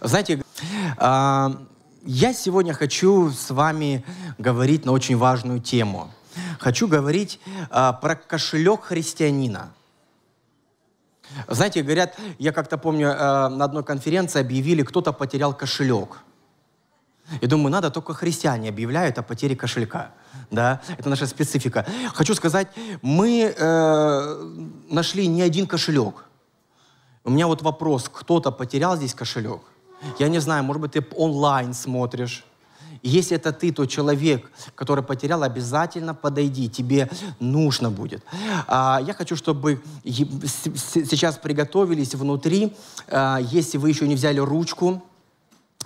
[0.00, 0.42] Знаете,
[0.96, 1.52] а,
[2.04, 4.04] я сегодня хочу с вами
[4.38, 6.10] говорить на очень важную тему.
[6.58, 9.72] Хочу говорить а, про кошелек христианина.
[11.48, 16.18] Знаете, говорят, я как-то помню, а, на одной конференции объявили, кто-то потерял кошелек.
[17.40, 20.10] И думаю, надо только христиане объявляют о потере кошелька.
[20.50, 20.80] Да?
[20.98, 21.86] Это наша специфика.
[22.12, 22.66] Хочу сказать,
[23.02, 26.24] мы э, нашли не один кошелек.
[27.22, 29.60] У меня вот вопрос, кто-то потерял здесь кошелек?
[30.18, 32.44] Я не знаю, может быть, ты онлайн смотришь.
[33.02, 37.08] Если это ты, то человек, который потерял, обязательно подойди, тебе
[37.38, 38.22] нужно будет.
[38.66, 42.74] А, я хочу, чтобы сейчас приготовились внутри,
[43.08, 45.02] а, если вы еще не взяли ручку,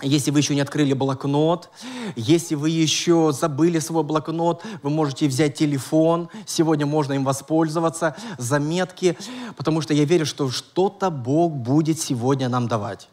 [0.01, 1.69] если вы еще не открыли блокнот,
[2.17, 9.17] если вы еще забыли свой блокнот, вы можете взять телефон, сегодня можно им воспользоваться, заметки,
[9.55, 13.07] потому что я верю, что что-то Бог будет сегодня нам давать.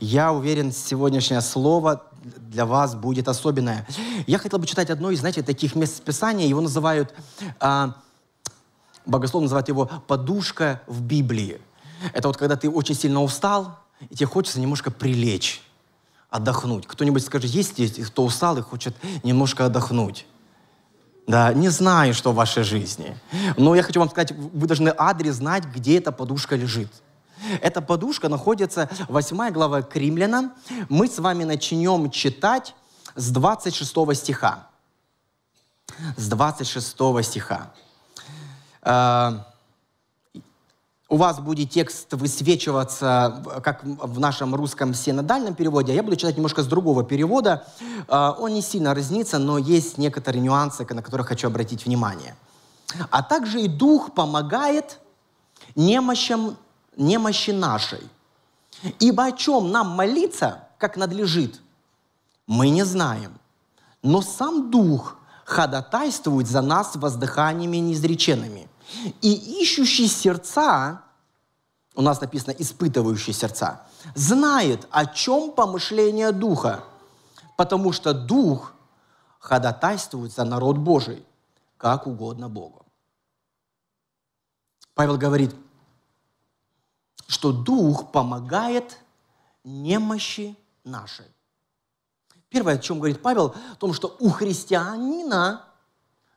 [0.00, 3.86] Я уверен, сегодняшнее слово для вас будет особенное.
[4.26, 6.46] Я хотел бы читать одно из, знаете, таких мест Писания.
[6.46, 7.14] Его называют,
[7.60, 7.96] а,
[9.04, 11.60] богослов называет его «подушка в Библии».
[12.12, 13.78] Это вот когда ты очень сильно устал,
[14.10, 15.62] и тебе хочется немножко прилечь,
[16.30, 16.86] отдохнуть.
[16.86, 20.26] Кто-нибудь скажет, есть здесь кто устал и хочет немножко отдохнуть?
[21.26, 23.16] Да, не знаю, что в вашей жизни.
[23.56, 26.92] Но я хочу вам сказать, вы должны адрес знать, где эта подушка лежит.
[27.60, 29.96] Эта подушка находится, 8 глава к.
[30.88, 32.74] Мы с вами начнем читать
[33.14, 34.68] с 26 стиха.
[36.16, 37.72] С 26 стиха.
[38.82, 39.38] Э,
[41.08, 46.36] у вас будет текст высвечиваться, как в нашем русском синодальном переводе, а я буду читать
[46.36, 47.66] немножко с другого перевода.
[48.08, 52.34] Э, он не сильно разнится, но есть некоторые нюансы, на которые хочу обратить внимание.
[53.10, 55.00] А также и Дух помогает
[55.74, 56.56] немощам
[56.96, 58.02] немощи нашей.
[58.98, 61.60] Ибо о чем нам молиться, как надлежит,
[62.46, 63.38] мы не знаем.
[64.02, 68.68] Но сам Дух ходатайствует за нас воздыханиями неизреченными.
[69.22, 71.02] И ищущий сердца,
[71.94, 76.84] у нас написано испытывающий сердца, знает, о чем помышление Духа,
[77.56, 78.72] потому что Дух
[79.38, 81.24] ходатайствует за народ Божий,
[81.76, 82.84] как угодно Богу.
[84.94, 85.54] Павел говорит,
[87.26, 88.98] что Дух помогает
[89.64, 91.26] немощи нашей.
[92.48, 95.64] Первое, о чем говорит Павел, о том, что у христианина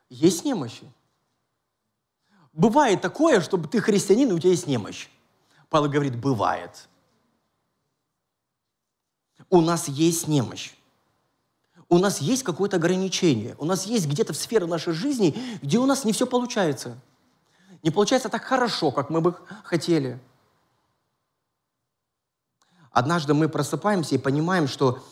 [0.09, 0.91] есть немощи.
[2.53, 5.09] Бывает такое, чтобы ты христианин, и у тебя есть немощь.
[5.69, 6.87] Павел говорит, бывает.
[9.49, 10.73] У нас есть немощь.
[11.89, 13.55] У нас есть какое-то ограничение.
[13.59, 16.97] У нас есть где-то в сфере нашей жизни, где у нас не все получается.
[17.83, 20.19] Не получается так хорошо, как мы бы хотели.
[22.97, 25.03] Однажды мы просыпаемся и понимаем, что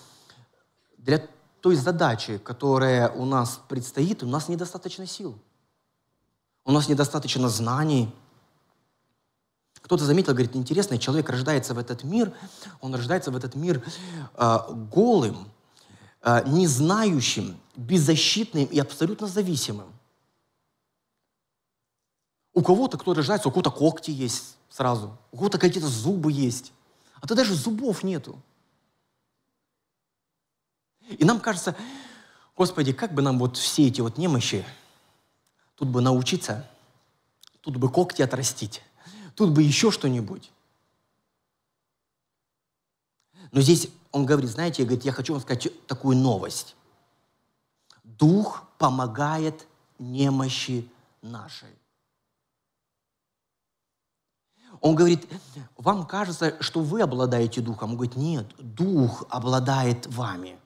[0.97, 1.21] для
[1.61, 5.37] той задачи, которая у нас предстоит, у нас недостаточно сил.
[6.63, 8.11] У нас недостаточно знаний.
[9.81, 12.33] Кто-то заметил, говорит, интересно, человек рождается в этот мир,
[12.81, 13.83] он рождается в этот мир
[14.33, 14.57] э,
[14.91, 15.47] голым,
[16.23, 19.93] э, не знающим, беззащитным и абсолютно зависимым.
[22.51, 26.71] У кого-то, кто рождается, у кого-то когти есть сразу, у кого-то какие-то зубы есть.
[27.21, 28.41] А то даже зубов нету.
[31.07, 31.75] И нам кажется,
[32.55, 34.65] Господи, как бы нам вот все эти вот немощи,
[35.75, 36.67] тут бы научиться,
[37.61, 38.81] тут бы когти отрастить,
[39.35, 40.51] тут бы еще что-нибудь.
[43.51, 46.75] Но здесь он говорит, знаете, говорит, я хочу вам сказать такую новость.
[48.03, 49.67] Дух помогает
[49.99, 50.89] немощи
[51.21, 51.69] нашей.
[54.85, 55.27] Он говорит,
[55.77, 57.89] вам кажется, что вы обладаете духом.
[57.89, 60.59] Он говорит, нет, дух обладает вами.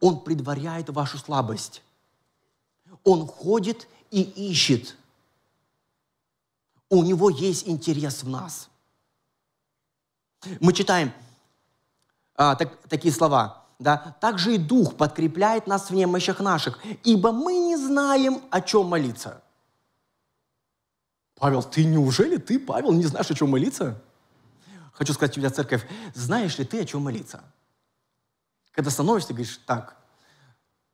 [0.00, 1.82] Он предваряет вашу слабость.
[3.04, 4.98] Он ходит и ищет.
[6.90, 8.68] У него есть интерес в нас.
[10.60, 11.10] Мы читаем
[12.36, 13.64] а, так, такие слова.
[13.78, 14.14] Да?
[14.20, 19.42] Также и Дух подкрепляет нас в немощах наших, ибо мы не знаем, о чем молиться.
[21.42, 24.00] Павел, ты неужели ты, Павел, не знаешь, о чем молиться?
[24.92, 25.84] Хочу сказать тебе, церковь,
[26.14, 27.42] знаешь ли ты, о чем молиться?
[28.70, 29.96] Когда становишься, говоришь, так,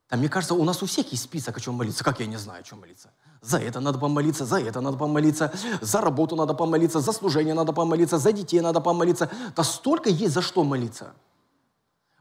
[0.09, 2.03] там, мне кажется, у нас у всех есть список, о чем молиться.
[2.03, 3.11] Как я не знаю, о чем молиться?
[3.43, 5.53] За это надо помолиться, за это надо помолиться,
[5.83, 9.31] за работу надо помолиться, за служение надо помолиться, за детей надо помолиться.
[9.55, 11.13] Да столько есть за что молиться.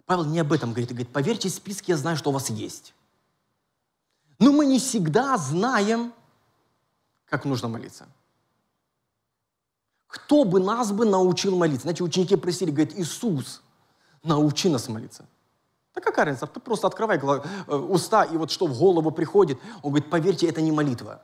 [0.05, 0.89] Павел не об этом говорит.
[0.89, 2.93] говорит, поверьте, списки я знаю, что у вас есть.
[4.37, 6.11] Но мы не всегда знаем,
[7.29, 8.07] как нужно молиться.
[10.07, 11.83] Кто бы нас бы научил молиться?
[11.83, 13.61] Знаете, ученики просили, говорят, Иисус,
[14.23, 15.25] научи нас молиться.
[15.93, 16.47] Да какая разница?
[16.47, 19.59] Ты просто открывай э, уста, и вот что в голову приходит.
[19.81, 21.21] Он говорит, поверьте, это не молитва.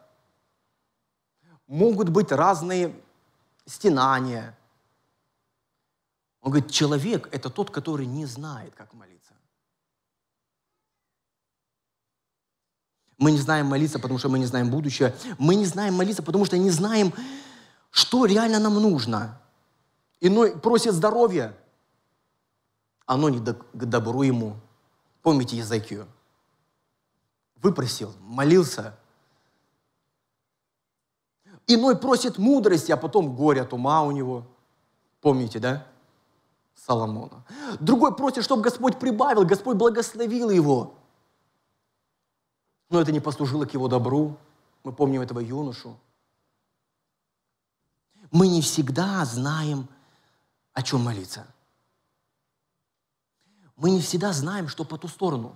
[1.67, 2.93] Могут быть разные
[3.65, 4.57] стенания.
[6.41, 9.22] Он говорит, человек– это тот, который не знает, как молиться.
[13.17, 15.15] Мы не знаем молиться, потому что мы не знаем будущее.
[15.37, 17.13] Мы не знаем молиться, потому что не знаем,
[17.91, 19.39] что реально нам нужно.
[20.19, 21.55] Иной просит здоровья,
[23.05, 24.55] оно не к добру ему.
[25.21, 26.07] Помните Езекию?
[27.61, 28.95] Выпросил, молился.
[31.67, 34.45] Иной просит мудрости, а потом горе от ума у него.
[35.21, 35.85] Помните, да?
[36.75, 37.45] Соломона.
[37.79, 40.95] Другой просит, чтобы Господь прибавил, Господь благословил его.
[42.93, 44.37] Но это не послужило к его добру.
[44.83, 45.97] Мы помним этого юношу.
[48.29, 49.87] Мы не всегда знаем,
[50.73, 51.47] о чем молиться.
[53.77, 55.55] Мы не всегда знаем, что по ту сторону.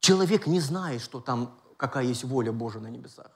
[0.00, 3.30] Человек не знает, что там, какая есть воля Божия на небесах.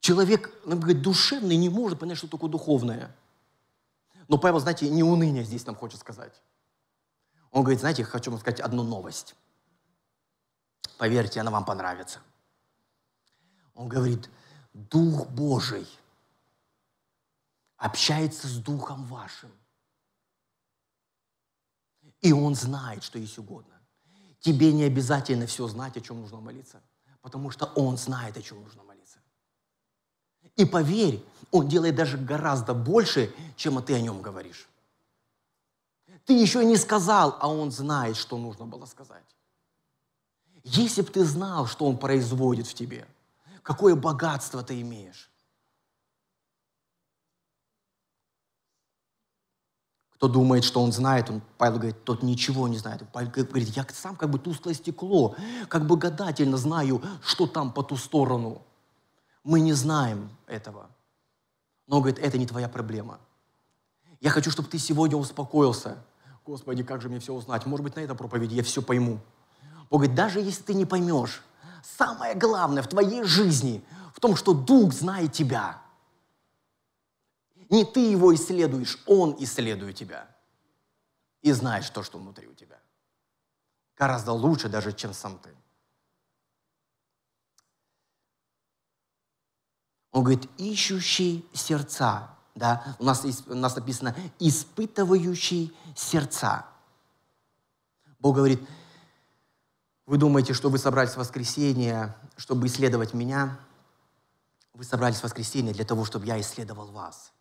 [0.00, 3.14] Человек, нам говорит, душевный не может понять, что такое духовное.
[4.26, 6.42] Но Павел, знаете, не уныние здесь нам хочет сказать.
[7.52, 9.36] Он говорит, знаете, хочу вам сказать одну новость.
[10.98, 12.20] Поверьте, она вам понравится.
[13.74, 14.30] Он говорит,
[14.72, 15.86] Дух Божий
[17.76, 19.52] общается с Духом вашим.
[22.22, 23.74] И Он знает, что есть угодно.
[24.40, 26.80] Тебе не обязательно все знать, о чем нужно молиться,
[27.20, 29.18] потому что Он знает, о чем нужно молиться.
[30.56, 34.68] И поверь, Он делает даже гораздо больше, чем ты о нем говоришь.
[36.24, 39.24] Ты еще не сказал, а Он знает, что нужно было сказать.
[40.68, 43.06] Если бы ты знал, что Он производит в тебе,
[43.62, 45.30] какое богатство ты имеешь,
[50.16, 53.02] Кто думает, что он знает, он, Павел говорит, тот ничего не знает.
[53.12, 55.36] Павел говорит, я сам как бы тусклое стекло,
[55.68, 58.62] как бы гадательно знаю, что там по ту сторону.
[59.44, 60.88] Мы не знаем этого.
[61.86, 63.20] Но говорит, это не твоя проблема.
[64.22, 65.98] Я хочу, чтобы ты сегодня успокоился.
[66.46, 67.66] Господи, как же мне все узнать?
[67.66, 69.20] Может быть, на этой проповеди я все пойму.
[69.90, 71.42] Бог говорит, даже если ты не поймешь,
[71.82, 73.84] самое главное в твоей жизни
[74.14, 75.82] в том, что Дух знает тебя–
[77.68, 80.28] не ты его исследуешь, он исследует тебя.
[81.42, 82.80] И знаешь то, что внутри у тебя.
[83.96, 85.54] Гораздо лучше даже, чем сам ты.
[90.12, 92.36] Он говорит, ищущий сердца.
[92.54, 92.96] Да?
[92.98, 96.66] У, нас, у нас написано, испытывающий сердца.
[98.18, 98.66] Бог говорит,
[100.06, 103.58] вы думаете, что вы собрались в воскресенье, чтобы исследовать меня?
[104.72, 107.32] Вы собрались в воскресенье для того, чтобы я исследовал вас.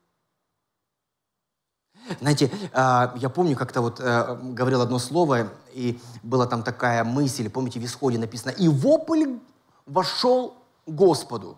[2.20, 7.50] Знаете, а, я помню, как-то вот э, говорил одно слово, и была там такая мысль,
[7.50, 9.40] помните, в Исходе написано, «И вопль
[9.86, 11.58] вошел Господу».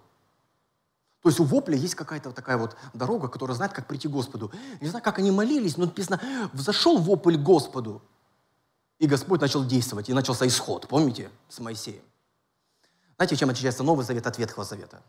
[1.22, 4.12] То есть у вопля есть какая-то вот такая вот дорога, которая знает, как прийти к
[4.12, 4.52] Господу.
[4.80, 6.22] Не знаю, как они молились, но написано,
[6.54, 8.02] взошел вопль Господу.
[9.00, 12.04] И Господь начал действовать, и начался исход, помните, с Моисеем.
[13.16, 15.02] Знаете, чем отличается Новый Завет от Ветхого Завета?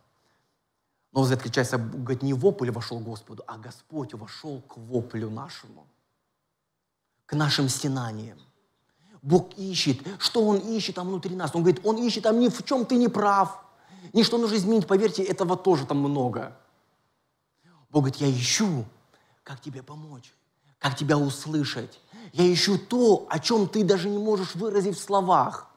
[1.13, 5.87] Но Завет отличается, говорит, не вопль вошел Господу, а Господь вошел к воплю нашему,
[7.27, 8.39] к нашим стенаниям.
[9.23, 10.07] Бог ищет.
[10.19, 11.55] Что Он ищет там внутри нас?
[11.55, 13.65] Он говорит, Он ищет там ни в чем ты не прав.
[14.13, 14.87] Ни что нужно изменить.
[14.87, 16.57] Поверьте, этого тоже там много.
[17.91, 18.85] Бог говорит, я ищу,
[19.43, 20.33] как тебе помочь,
[20.79, 22.01] как тебя услышать.
[22.33, 25.69] Я ищу то, о чем ты даже не можешь выразить в словах,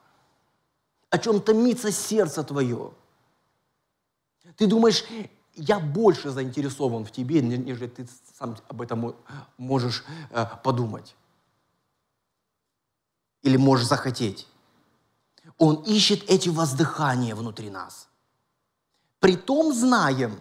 [1.10, 2.92] о чем томится сердце твое.
[4.58, 5.04] Ты думаешь,
[5.56, 9.16] я больше заинтересован в тебе, нежели ты сам об этом
[9.58, 11.16] можешь э, подумать.
[13.44, 14.48] Или можешь захотеть.
[15.58, 18.08] Он ищет эти воздыхания внутри нас.
[19.20, 20.38] Притом знаем,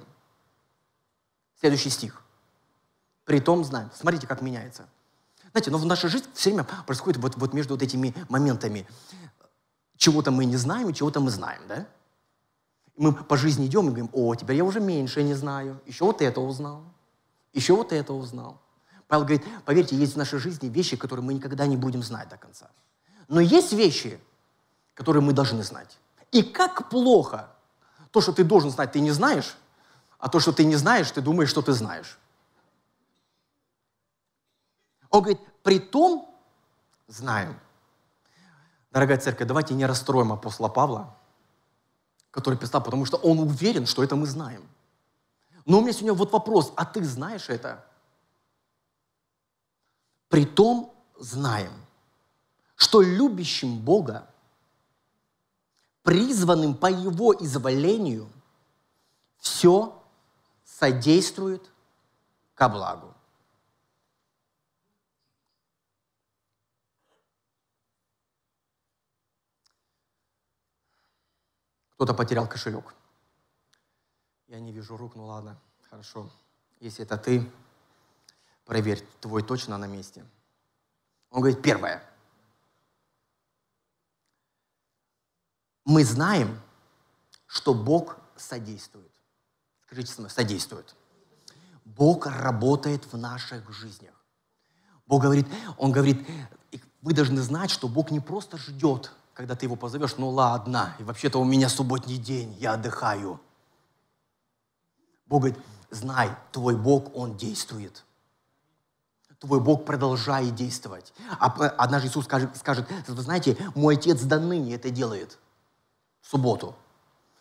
[1.58, 2.22] следующий стих,
[3.24, 4.88] притом знаем, смотрите, как меняется.
[5.52, 8.86] Знаете, но в нашей жизни все время происходит вот, вот между вот этими моментами.
[9.96, 11.86] Чего-то мы не знаем, и чего-то мы знаем, да?
[13.00, 16.20] мы по жизни идем и говорим, о, теперь я уже меньше не знаю, еще вот
[16.20, 16.84] это узнал,
[17.54, 18.60] еще вот это узнал.
[19.08, 22.36] Павел говорит, поверьте, есть в нашей жизни вещи, которые мы никогда не будем знать до
[22.36, 22.70] конца.
[23.26, 24.20] Но есть вещи,
[24.92, 25.98] которые мы должны знать.
[26.30, 27.48] И как плохо
[28.10, 29.56] то, что ты должен знать, ты не знаешь,
[30.18, 32.18] а то, что ты не знаешь, ты думаешь, что ты знаешь.
[35.10, 36.28] Он говорит, при том
[37.08, 37.58] знаем.
[38.92, 41.16] Дорогая церковь, давайте не расстроим апостола Павла,
[42.30, 44.66] который писал, потому что он уверен, что это мы знаем.
[45.66, 47.84] Но у меня сегодня вот вопрос, а ты знаешь это?
[50.28, 51.72] Притом знаем,
[52.76, 54.28] что любящим Бога,
[56.02, 58.28] призванным по Его изволению,
[59.38, 60.00] все
[60.64, 61.70] содействует
[62.54, 63.14] ко благу.
[72.00, 72.94] Кто-то потерял кошелек.
[74.46, 76.30] Я не вижу рук, ну ладно, хорошо.
[76.80, 77.46] Если это ты,
[78.64, 80.24] проверь, твой точно на месте.
[81.28, 82.02] Он говорит, первое.
[85.84, 86.58] Мы знаем,
[87.44, 89.12] что Бог содействует.
[89.84, 90.96] Скажите со мной, содействует.
[91.84, 94.14] Бог работает в наших жизнях.
[95.04, 96.26] Бог говорит, Он говорит,
[97.02, 101.04] вы должны знать, что Бог не просто ждет, когда ты Его позовешь, ну ладно, и
[101.04, 103.40] вообще-то у меня субботний день, я отдыхаю–
[105.30, 105.58] Бог говорит,
[105.90, 108.04] знай, твой Бог, Он действует.
[109.38, 111.14] Твой Бог продолжает действовать.
[111.38, 111.46] А
[111.78, 115.38] однажды Иисус скажет, скажет, вы знаете, мой Отец до ныне это делает
[116.20, 116.74] в субботу.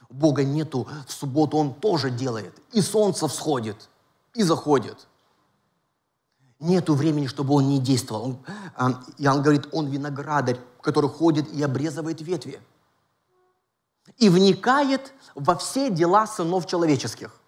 [0.10, 2.56] Бога нету, в субботу Он тоже делает.
[2.72, 3.90] И солнце всходит,
[4.36, 5.08] и заходит.
[6.60, 8.38] Нету времени, чтобы Он не действовал.
[8.78, 12.62] Он, Иоанн говорит, Он виноградарь, который ходит и обрезывает ветви.
[14.18, 17.40] И вникает во все дела сынов человеческих.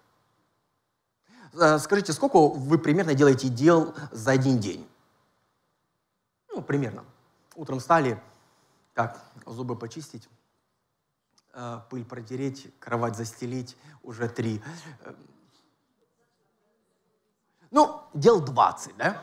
[1.54, 4.88] Э, скажите, сколько вы примерно делаете дел за один день?
[6.48, 7.04] Ну, примерно.
[7.54, 8.22] Утром встали,
[8.94, 10.28] так, зубы почистить,
[11.52, 14.62] э, пыль протереть, кровать застелить, уже три.
[15.00, 15.14] Э,
[17.70, 19.22] ну, дел 20, да?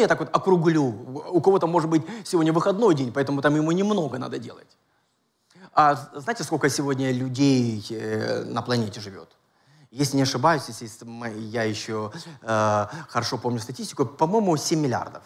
[0.00, 0.84] Я так вот округлю.
[1.30, 4.76] У кого-то, может быть, сегодня выходной день, поэтому там ему немного надо делать.
[5.72, 7.84] А знаете, сколько сегодня людей
[8.46, 9.28] на планете живет?
[9.90, 11.04] Если не ошибаюсь, если
[11.40, 15.24] я еще э, хорошо помню статистику, по-моему, 7 миллиардов.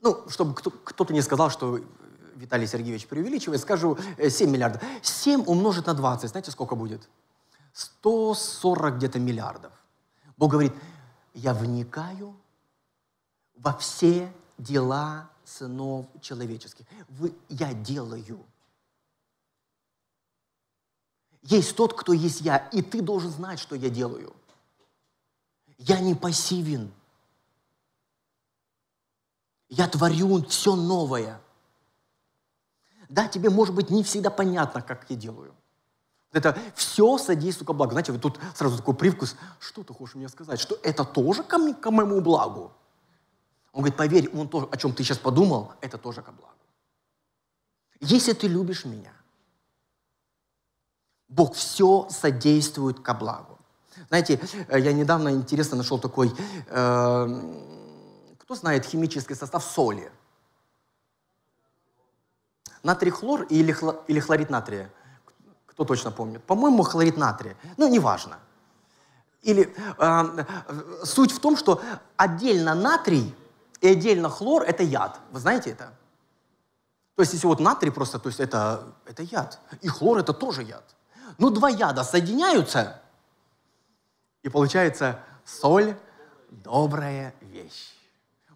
[0.00, 1.80] Ну, чтобы кто-то не сказал, что
[2.36, 4.82] Виталий Сергеевич преувеличивает, скажу 7 э, миллиардов.
[5.02, 7.08] 7 умножить на 20, знаете, сколько будет?
[7.72, 9.72] 140 где-то миллиардов.
[10.36, 10.72] Бог говорит,
[11.34, 12.36] я вникаю
[13.54, 16.86] во все дела сынов человеческих.
[17.08, 18.44] Вы, я делаю.
[21.42, 24.34] Есть тот, кто есть я, и ты должен знать, что я делаю.
[25.78, 26.92] Я не пассивен.
[29.68, 31.40] Я творю все новое.
[33.08, 35.54] Да, тебе, может быть, не всегда понятно, как я делаю.
[36.32, 37.92] Это все содействует ко благу.
[37.92, 39.36] Знаете, вот тут сразу такой привкус.
[39.60, 40.58] Что ты хочешь мне сказать?
[40.58, 42.72] Что это тоже ко, ко моему благу?
[43.72, 46.52] Он говорит, поверь, он тоже, о чем ты сейчас подумал, это тоже ко благу.
[48.00, 49.12] Если ты любишь меня,
[51.28, 53.58] Бог все содействует ко благу.
[54.08, 56.32] Знаете, э, я недавно интересно нашел такой,
[56.66, 57.42] э,
[58.38, 60.10] кто знает химический состав соли?
[62.82, 64.90] Натрий хлор или, хлор, или хлорид натрия?
[65.72, 66.42] Кто точно помнит?
[66.44, 67.56] По-моему, хлорид натрия.
[67.76, 68.38] Ну, неважно.
[69.40, 70.44] Или э,
[71.04, 71.80] суть в том, что
[72.16, 73.34] отдельно натрий
[73.80, 75.18] и отдельно хлор– это яд.
[75.32, 75.92] Вы знаете это?
[77.16, 79.58] То есть, если вот натрий просто, то есть это, это яд.
[79.80, 80.84] И хлор– это тоже яд.
[81.38, 83.00] Ну, два яда соединяются,
[84.42, 85.96] и получается соль–
[86.50, 87.94] добрая вещь.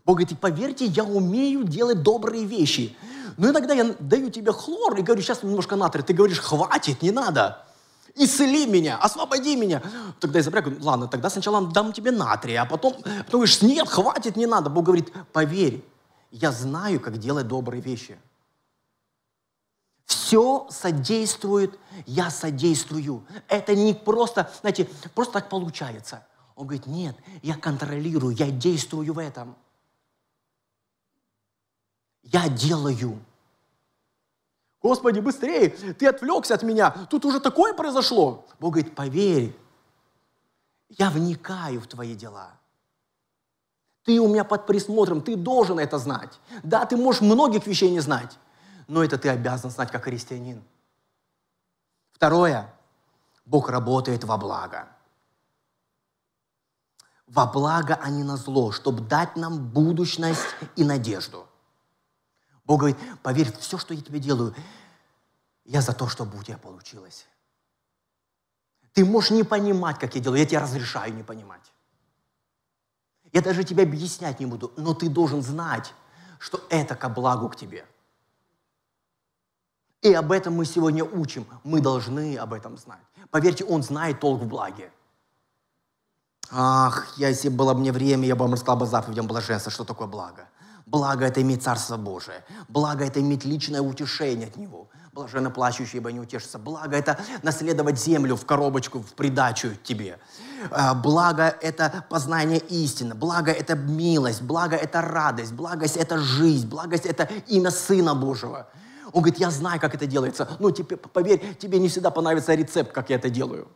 [0.06, 2.96] Бог говорит, поверьте, я умею делать добрые вещи.
[3.36, 6.04] Но иногда я даю тебе хлор и говорю, сейчас немножко натрия.
[6.04, 7.66] Ты говоришь, хватит, не надо.
[8.14, 9.82] Исцели меня, освободи меня.
[10.20, 14.36] Тогда я запрягаю, ладно, тогда сначала дам тебе натрия, а потом, потом говоришь, нет, хватит,
[14.36, 14.70] не надо.
[14.70, 15.84] Бог говорит, поверь,
[16.30, 18.16] я знаю, как делать добрые вещи.
[20.06, 23.24] Все содействует, я содействую.
[23.48, 26.24] Это не просто, знаете, просто так получается.
[26.54, 29.56] Он говорит, нет, я контролирую, я действую в этом.
[32.32, 33.20] Я делаю.
[34.82, 38.46] Господи, быстрее, ты отвлекся от меня, тут уже такое произошло.
[38.60, 39.56] Бог говорит, поверь,
[40.88, 42.50] я вникаю в твои дела.
[44.04, 46.38] Ты у меня под присмотром, ты должен это знать.
[46.62, 48.38] Да, ты можешь многих вещей не знать,
[48.86, 50.62] но это ты обязан знать как христианин.
[52.12, 52.72] Второе.
[53.44, 54.88] Бог работает во благо.
[57.26, 61.46] Во благо, а не на зло, чтобы дать нам будущность и надежду.
[62.66, 64.54] Бог говорит, поверь, все, что я тебе делаю,
[65.64, 67.26] я за то, чтобы у тебя получилось.
[68.92, 71.72] Ты можешь не понимать, как я делаю, я тебе разрешаю не понимать.
[73.32, 75.94] Я даже тебе объяснять не буду, но ты должен знать,
[76.38, 77.86] что это ко благу к тебе–
[80.06, 81.46] И об этом мы сегодня учим.
[81.64, 83.00] Мы должны об этом знать.
[83.30, 84.92] Поверьте, Он знает толк в благе.
[86.50, 90.06] Ах, если было бы мне время, я бы вам рассказал бы заповедям блаженства, что такое
[90.06, 90.48] благо.
[90.86, 92.44] Благо– это иметь Царство Божие.
[92.68, 94.88] Благо– это иметь личное утешение от Него.
[95.12, 96.58] Блаженно плачущие, ибо не утешатся.
[96.58, 100.20] Благо– это наследовать землю в коробочку, в придачу тебе.
[100.70, 103.16] А, благо– это познание истины.
[103.16, 104.42] Благо– это милость.
[104.42, 105.52] Благо– это радость.
[105.54, 106.68] Благость– это жизнь.
[106.68, 108.68] Благость– это имя Сына Божьего.
[109.12, 110.48] Он говорит, я знаю, как это делается.
[110.60, 113.66] Но тебе, поверь, тебе не всегда понравится рецепт, как я это делаю.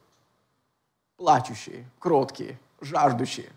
[1.16, 3.50] Плачущие, кроткие, жаждущие.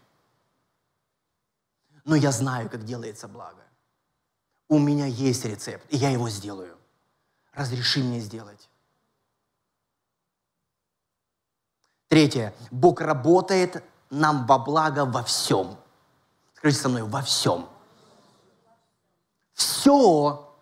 [2.06, 3.64] Но я знаю, как делается благо.
[4.68, 6.78] У меня есть рецепт, и я его сделаю.
[7.54, 8.70] Разреши мне сделать.
[12.08, 12.54] Третье.
[12.72, 15.78] Бог работает нам во благо во всем.
[16.56, 17.68] Скажите со мной, во всем.
[19.54, 20.54] Все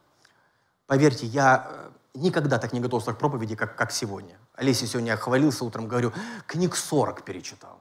[0.91, 4.37] Поверьте, я э, никогда так не готовился к проповеди, как, как сегодня.
[4.55, 6.11] Олеся сегодня хвалился утром, говорю,
[6.47, 7.80] книг 40 перечитал.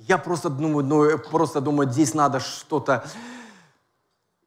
[0.00, 3.08] Я просто думаю, ну, просто думаю, здесь надо что-то...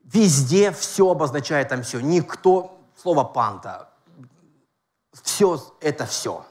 [0.04, 2.00] Везде все обозначает там все.
[2.00, 3.90] Никто, слово панта,
[5.12, 6.46] все это все.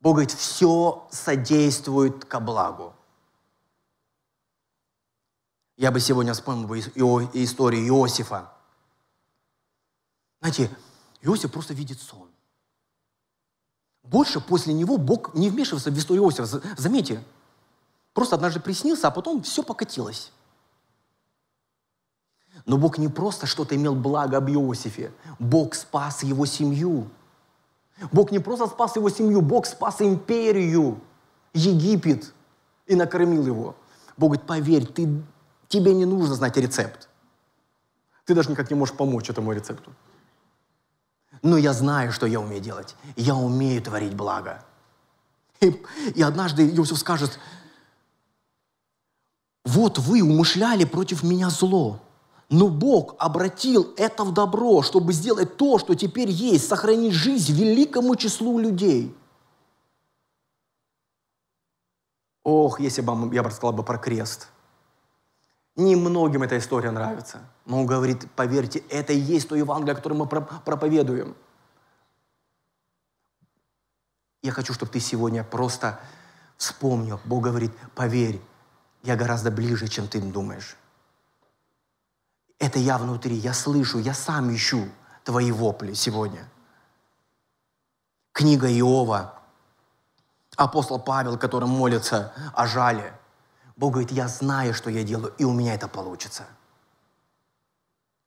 [0.00, 2.94] Бог говорит, все содействует ко благу.
[5.76, 8.52] Я бы сегодня вспомнил бы историю Иосифа.
[10.40, 10.70] Знаете,
[11.20, 12.30] Иосиф просто видит сон.
[14.10, 16.46] Больше после него Бог не вмешивался в историю Иосифа.
[16.76, 17.22] Заметьте,
[18.12, 20.32] просто однажды приснился, а потом все покатилось.
[22.64, 25.12] Но Бог не просто что-то имел благо об Иосифе.
[25.38, 27.08] Бог спас его семью.
[28.12, 31.00] Бог не просто спас его семью, Бог спас империю,
[31.54, 32.32] Египет,
[32.86, 33.74] и накормил его.
[34.16, 35.22] Бог говорит, поверь, ты,
[35.68, 37.08] тебе не нужно знать рецепт.
[38.26, 39.92] Ты даже никак не можешь помочь этому рецепту.
[41.42, 42.96] Но я знаю, что я умею делать.
[43.16, 44.64] Я умею творить благо.
[45.60, 45.82] И,
[46.14, 47.38] и однажды Иосиф скажет,
[49.64, 52.00] вот вы умышляли против меня зло,
[52.50, 58.16] но Бог обратил это в добро, чтобы сделать то, что теперь есть, сохранить жизнь великому
[58.16, 59.14] числу людей.
[62.44, 64.48] Ох, если бы я рассказал бы про крест–
[65.76, 67.40] Немногим эта история нравится.
[67.66, 71.36] Но он говорит, поверьте, это и есть то Евангелие, которое мы проповедуем.
[74.42, 76.00] Я хочу, чтобы ты сегодня просто
[76.56, 77.20] вспомнил.
[77.26, 78.40] Бог говорит, поверь,
[79.02, 80.76] я гораздо ближе, чем ты думаешь.
[82.58, 84.88] Это я внутри, я слышу, я сам ищу
[85.24, 86.48] твои вопли сегодня.
[88.32, 89.34] Книга Иова,
[90.56, 93.12] апостол Павел, который молится о жале–
[93.76, 96.46] Бог говорит, я знаю, что я делаю, и у меня это получится.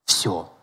[0.06, 0.54] Все.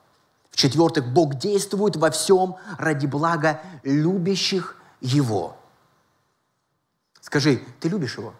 [0.51, 5.57] В-четвертых, Бог действует во всем ради блага любящих Его.
[7.21, 8.33] Скажи, ты любишь Его?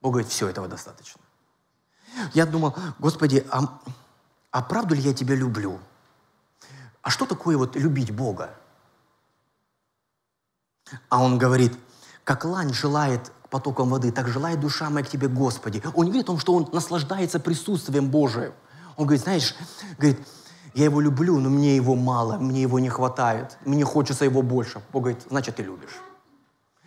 [0.00, 1.20] Бог говорит, все, этого достаточно.
[2.34, 3.80] Я думал, Господи, а,
[4.50, 5.78] а правду ли я Тебя люблю?
[7.00, 8.54] А что такое вот любить Бога?
[11.08, 11.78] А Он говорит,
[12.24, 15.82] как лань желает потоком воды, так желает душа моя к Тебе, Господи.
[15.94, 18.52] Он говорит о том, что он наслаждается присутствием Божиим.
[18.96, 19.54] Он говорит, знаешь,
[19.98, 20.18] говорит,
[20.74, 24.80] я его люблю, но мне его мало, мне его не хватает, мне хочется его больше.
[24.92, 26.00] Бог говорит, значит, ты любишь.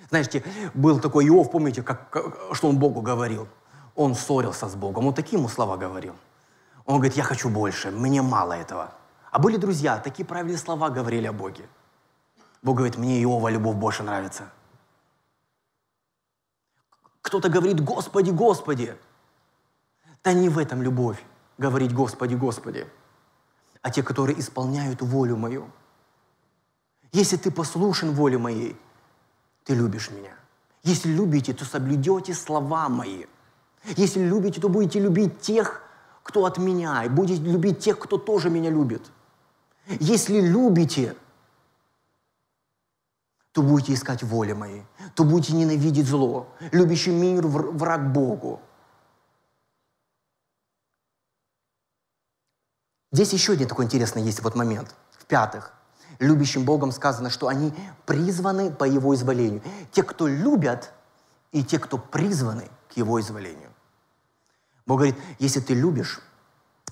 [0.10, 3.48] Знаете, был такой Иов, помните, как, как, что он Богу говорил?
[3.96, 6.14] Он ссорился с Богом, он такие ему слова говорил.
[6.86, 8.90] Он говорит, я хочу больше, мне мало этого.
[9.32, 11.64] А были друзья, такие правильные слова говорили о Боге.
[12.64, 14.44] Бог говорит, мне Иова любовь больше нравится.
[17.26, 18.96] Кто-то говорит, Господи, Господи.
[20.24, 21.18] Да не в этом любовь,
[21.58, 22.86] говорить Господи, Господи,
[23.82, 25.66] а те, которые исполняют волю мою.
[27.12, 28.78] Если ты послушен воле моей,
[29.64, 30.36] ты любишь меня.
[30.84, 33.26] Если любите, то соблюдете слова мои.
[33.98, 35.82] Если любите, то будете любить тех,
[36.22, 39.02] кто от меня, и будете любить тех, кто тоже меня любит.
[39.88, 41.16] Если любите,
[43.56, 44.84] то будете искать воли моей,
[45.16, 46.50] то будете ненавидеть зло.
[46.74, 48.60] Любящий мир враг Богу.
[53.14, 54.94] Здесь еще один такой интересный есть вот момент.
[55.18, 55.72] В-пятых,
[56.20, 57.74] любящим Богом сказано, что они
[58.06, 59.62] призваны по Его изволению.
[59.94, 60.92] Те, кто любят,
[61.54, 63.72] и те, кто призваны к Его изволению.
[64.86, 66.20] Бог говорит, если ты любишь,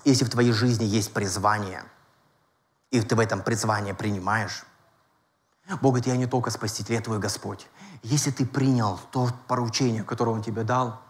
[0.06, 1.84] если в твоей жизни есть призвание,
[2.90, 4.64] и ты в этом призвании принимаешь,
[5.66, 7.66] Бог говорит, я не только спаситель, я твой Господь.
[8.02, 11.00] Если ты принял то поручение, которое Он тебе дал,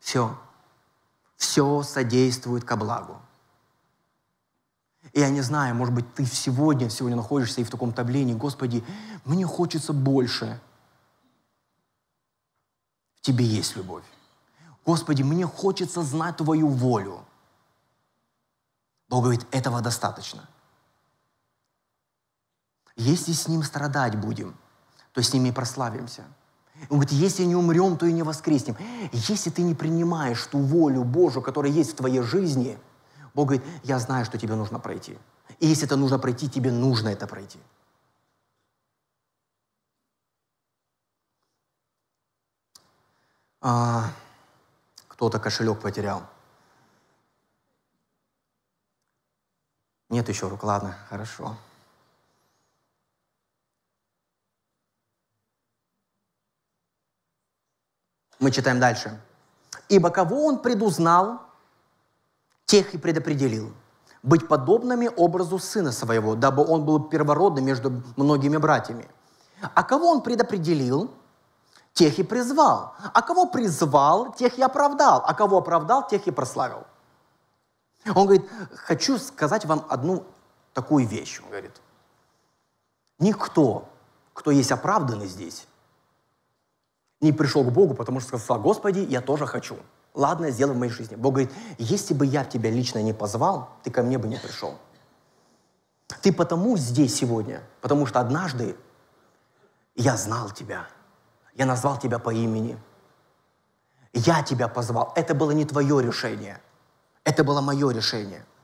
[0.00, 0.38] все,
[1.36, 3.20] все содействует ко благу.
[5.12, 8.84] И я не знаю, может быть, ты сегодня, сегодня находишься и в таком таблении, Господи,
[9.24, 10.60] мне хочется больше.
[13.14, 14.04] В тебе есть любовь.
[14.84, 17.24] Господи, мне хочется знать Твою волю.
[19.08, 20.46] Бог говорит, этого достаточно.
[22.96, 24.56] Если с Ним страдать будем,
[25.12, 26.24] то с Ним и прославимся.
[26.90, 28.76] Он говорит, если не умрем, то и не воскреснем.
[29.12, 32.78] Если ты не принимаешь ту волю Божию, которая есть в твоей жизни–
[33.36, 35.18] Бог говорит, я знаю, что тебе нужно пройти.
[35.60, 37.58] И если это нужно пройти, тебе нужно это пройти.
[43.60, 44.10] А,
[45.06, 46.26] кто-то кошелек потерял.
[50.08, 51.58] Нет еще рук, ладно, хорошо.
[58.46, 59.20] Мы читаем дальше.
[59.88, 61.40] «Ибо кого он предузнал,
[62.64, 63.72] тех и предопределил
[64.22, 69.08] быть подобными образу сына своего, дабы он был первородным между многими братьями.
[69.74, 71.10] А кого он предопределил,
[71.92, 72.94] тех и призвал.
[73.12, 75.24] А кого призвал, тех и оправдал.
[75.26, 76.84] А кого оправдал, тех и прославил.
[78.14, 80.24] Он говорит, хочу сказать вам одну
[80.72, 81.40] такую вещь.
[81.42, 81.74] Он говорит,
[83.18, 83.88] никто,
[84.34, 85.66] кто есть оправданный здесь,
[87.26, 89.76] не пришел к Богу, потому что сказал, Господи, я тоже хочу
[90.16, 91.14] ладно, сделай в моей жизни.
[91.14, 94.74] Бог говорит, если бы я тебя лично не позвал, ты ко мне бы не пришел.
[96.22, 98.76] Ты потому здесь сегодня, потому что однажды
[99.94, 100.88] я знал тебя,
[101.54, 102.78] я назвал тебя по имени,
[104.12, 105.12] я тебя позвал.
[105.14, 106.60] Это было не твое решение,
[107.24, 108.44] это было мое решение–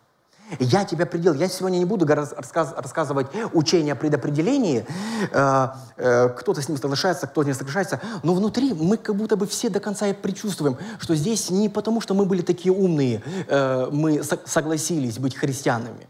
[0.58, 1.34] я тебя предел.
[1.34, 4.86] Я сегодня не буду рассказ, рассказывать учение о предопределении.
[5.32, 8.00] Э, э, кто-то с ним соглашается, кто-то не соглашается.
[8.22, 12.00] Но внутри мы как будто бы все до конца и предчувствуем, что здесь не потому,
[12.00, 16.06] что мы были такие умные, э, мы согласились быть христианами.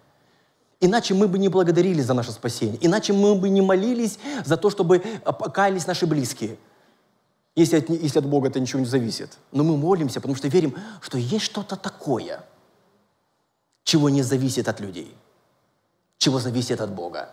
[0.81, 2.79] Иначе мы бы не благодарили за наше спасение.
[2.81, 6.57] Иначе мы бы не молились за то, чтобы покаялись наши близкие.
[7.55, 9.39] Если от, если от Бога это ничего не зависит.
[9.53, 12.45] Но мы молимся, потому что верим, что есть что-то такое–
[13.85, 15.17] чего не зависит от людей,
[16.19, 17.31] чего зависит от Бога.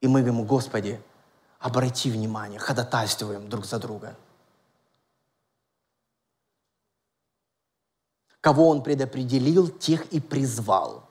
[0.00, 1.00] И мы ему, Господи,
[1.58, 4.16] обрати внимание, ходатайствуем друг за друга.
[8.40, 11.08] Кого Он предопределил, тех и призвал.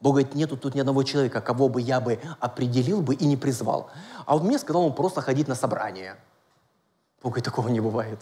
[0.00, 3.36] Бог говорит, нету тут ни одного человека, кого бы я бы определил бы и не
[3.36, 3.90] призвал.
[4.26, 6.16] А вот мне сказал он просто ходить на собрание.
[7.22, 8.20] Бог говорит, такого не бывает.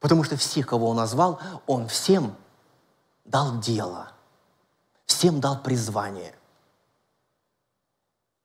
[0.00, 2.34] Потому что всех, кого он назвал, он всем
[3.24, 4.12] дал дело,
[5.06, 6.34] всем дал призвание.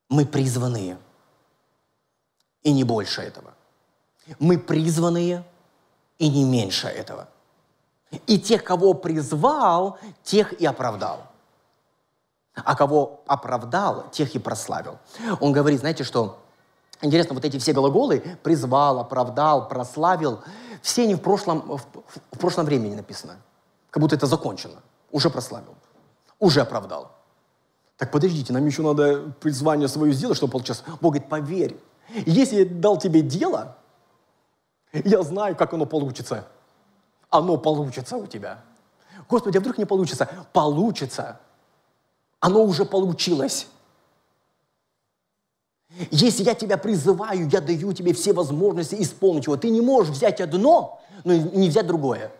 [0.09, 0.97] Мы призванные,
[2.63, 3.53] и не больше этого.
[4.39, 5.43] Мы призванные,
[6.17, 7.27] и не меньше этого.
[8.25, 11.27] И тех, кого призвал, тех и оправдал.
[12.53, 14.97] А кого оправдал, тех и прославил.
[15.39, 16.39] Он говорит, знаете что,
[17.01, 20.41] интересно, вот эти все глаголы, призвал, оправдал, прославил,
[20.81, 21.81] все они в прошлом, в,
[22.31, 23.35] в прошлом времени написаны.
[23.89, 24.81] Как будто это закончено.
[25.11, 25.75] Уже прославил.
[26.39, 27.11] Уже оправдал.
[27.97, 30.83] Так подождите, нам еще надо призвание свое сделать, чтобы получилось.
[31.01, 31.79] Бог говорит, поверь.
[32.25, 33.75] Если я дал тебе дело,
[34.93, 36.47] я знаю, как оно получится.
[37.29, 38.61] Оно получится у тебя.
[39.27, 40.29] Господи, а вдруг не получится?
[40.53, 41.39] Получится.
[42.39, 43.67] Оно уже получилось.
[46.11, 49.57] Если я тебя призываю, я даю тебе все возможности исполнить его.
[49.57, 52.31] Ты не можешь взять одно, но не взять другое.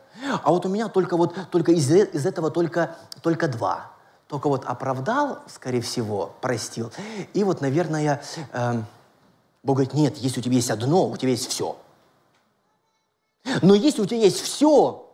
[0.43, 3.91] А вот у меня только вот только из, из этого только, только два.
[4.27, 6.91] Только вот оправдал, скорее всего, простил.
[7.33, 8.81] И вот, наверное, э,
[9.63, 11.77] Бог говорит, нет, если у тебя есть одно, у тебя есть все.
[13.61, 15.09] Но если у тебя есть все,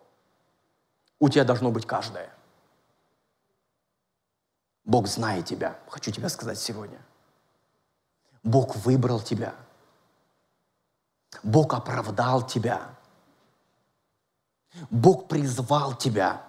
[1.19, 2.29] у тебя должно быть каждое.
[4.83, 6.99] Бог знает тебя, хочу тебе сказать сегодня.
[8.43, 9.55] Бог выбрал тебя.
[11.41, 12.89] Бог оправдал тебя.
[14.89, 16.41] Бог призвал тебя.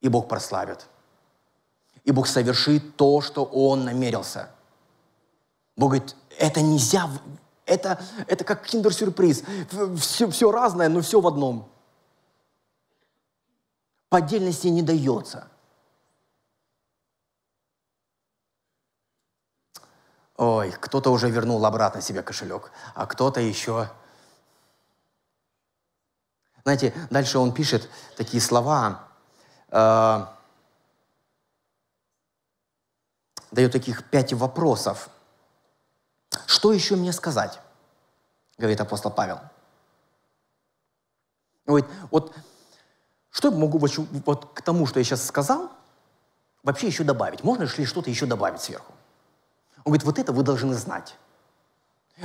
[0.00, 0.86] И Бог прославит.
[2.04, 4.50] И Бог совершит то, что Он намерился.
[5.76, 7.08] Бог говорит, это нельзя,
[7.66, 9.44] это, это как киндер-сюрприз.
[9.98, 11.70] Все, все разное, но все в одном.
[14.08, 15.48] По отдельности не дается.
[20.36, 23.90] Ой, кто-то уже вернул обратно себе кошелек, а кто-то еще
[26.74, 29.08] знаете, дальше он пишет такие слова,
[29.70, 30.26] э,
[33.50, 35.08] дает таких пять вопросов.
[36.46, 37.60] Что еще мне сказать?
[38.56, 39.40] Говорит апостол Павел.
[41.66, 42.34] Говорит, вот
[43.32, 45.70] Что я могу вот, к тому, что я сейчас сказал,
[46.62, 47.42] вообще еще добавить?
[47.44, 48.92] Можно ли что-то еще добавить сверху?
[49.78, 51.16] Он говорит, вот это вы должны знать.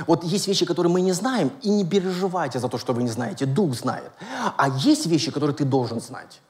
[0.06, 3.08] Вот есть вещи, которые мы не знаем, и не переживайте за то, что вы не
[3.08, 3.46] знаете.
[3.46, 4.10] Дух знает.
[4.56, 6.42] А есть вещи, которые ты должен знать.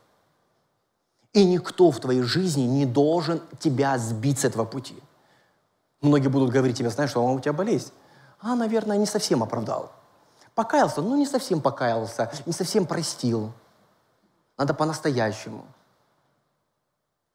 [1.32, 4.96] И никто в твоей жизни не должен тебя сбить с этого пути.
[6.00, 7.92] Многие будут говорить тебе, знаешь, что у тебя болезнь.
[8.40, 9.92] А, наверное, не совсем оправдал.
[10.54, 13.52] Покаялся, ну не совсем покаялся, не совсем простил.
[14.56, 15.64] Надо по-настоящему.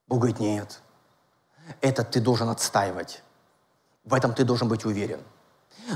[0.07, 0.81] Бог говорит, нет.
[1.79, 3.21] Это ты должен отстаивать.
[4.03, 5.21] В этом ты должен быть уверен.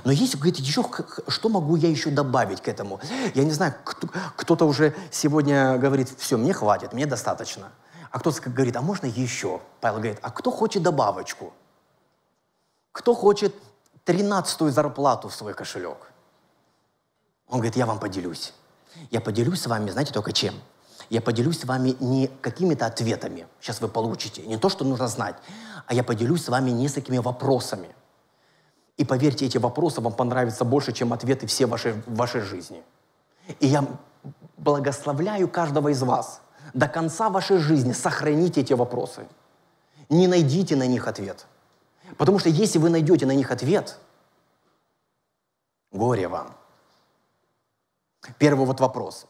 [0.04, 0.84] Но есть, говорит, еще,
[1.28, 3.00] что могу я еще добавить к этому?
[3.34, 7.72] Я не знаю, кто-то уже сегодня говорит, все, мне хватит, мне достаточно.
[8.12, 9.62] А кто-то говорит, а можно еще?
[9.82, 11.54] Павел говорит, а кто хочет добавочку?
[12.92, 13.54] Кто хочет
[14.04, 15.98] тринадцатую зарплату в свой кошелек?
[17.48, 18.54] Он говорит, я вам поделюсь.
[19.12, 20.56] Я поделюсь с вами, знаете, только чем?
[21.10, 25.36] Я поделюсь с вами не какими-то ответами, сейчас вы получите, не то, что нужно знать,
[25.86, 27.90] а я поделюсь с вами несколькими вопросами.
[28.98, 32.82] И поверьте, эти вопросы вам понравятся больше, чем ответы все вашей, в вашей жизни.
[33.60, 33.86] И я
[34.58, 36.42] благословляю каждого из вас–
[36.74, 39.28] до конца вашей жизни сохраните эти вопросы.
[40.10, 41.46] Не найдите на них ответ.
[42.18, 43.98] Потому что если вы найдете на них ответ,
[45.92, 46.56] горе вам.
[48.38, 49.26] Первый вот вопрос.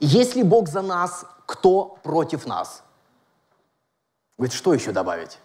[0.00, 2.82] Если Бог за нас, кто против нас?
[4.38, 5.38] Говорит, что еще добавить?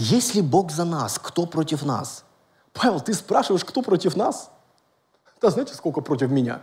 [0.00, 2.24] Если Бог за нас, кто против нас?
[2.72, 4.50] Павел, ты спрашиваешь, кто против нас?
[5.40, 6.62] Да знаете, сколько против меня?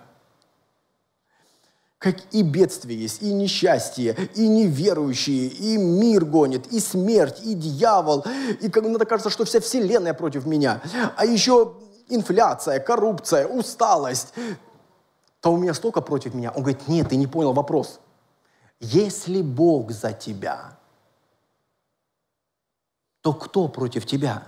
[2.06, 8.24] как и бедствие есть, и несчастье, и неверующие, и мир гонит, и смерть, и дьявол,
[8.62, 10.82] и как надо кажется, что вся вселенная против меня,
[11.18, 11.74] а еще
[12.08, 14.36] инфляция, коррупция, усталость,
[15.42, 16.52] то у меня столько против меня.
[16.52, 18.00] Он говорит, нет, ты не понял вопрос.
[18.80, 20.78] Если Бог за тебя,
[23.26, 24.44] то кто против тебя?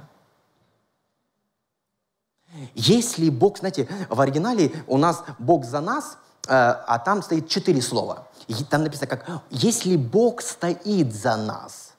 [2.75, 7.81] Если Бог, знаете, в оригинале у нас Бог за нас– Э, а там стоит четыре
[7.81, 8.27] слова.
[8.47, 11.93] И там написано как «если Бог стоит за нас».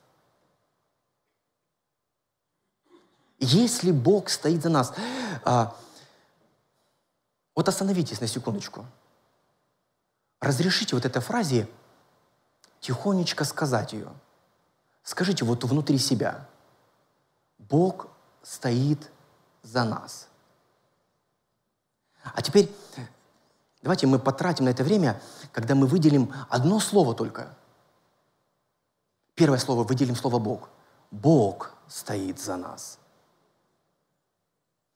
[3.40, 4.92] Если Бог стоит за нас.
[5.44, 5.76] А,
[7.54, 8.84] вот остановитесь на секундочку.
[10.40, 11.68] Разрешите вот этой фразе
[12.80, 14.08] тихонечко сказать ее.
[15.04, 16.47] Скажите вот внутри себя.
[17.68, 18.08] Бог
[18.42, 19.10] стоит
[19.62, 20.28] за нас.
[22.22, 22.70] А теперь
[23.82, 25.20] Давайте мы потратим на это время,
[25.52, 27.54] когда мы выделим одно слово только.
[29.34, 30.68] Первое слово выделим слово Бог.
[31.10, 32.98] Бог стоит за нас.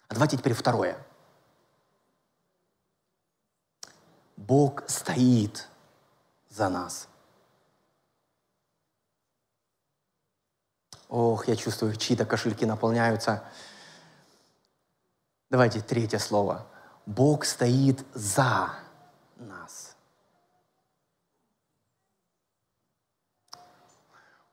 [0.08, 0.98] А давайте теперь второе.
[4.37, 5.68] Бог стоит
[6.50, 7.08] за нас.
[11.12, 13.44] Ох, я чувствую, чьи-то кошельки наполняются.
[15.51, 16.66] Давайте третье слово.
[17.05, 18.70] Бог стоит за
[19.37, 19.94] нас.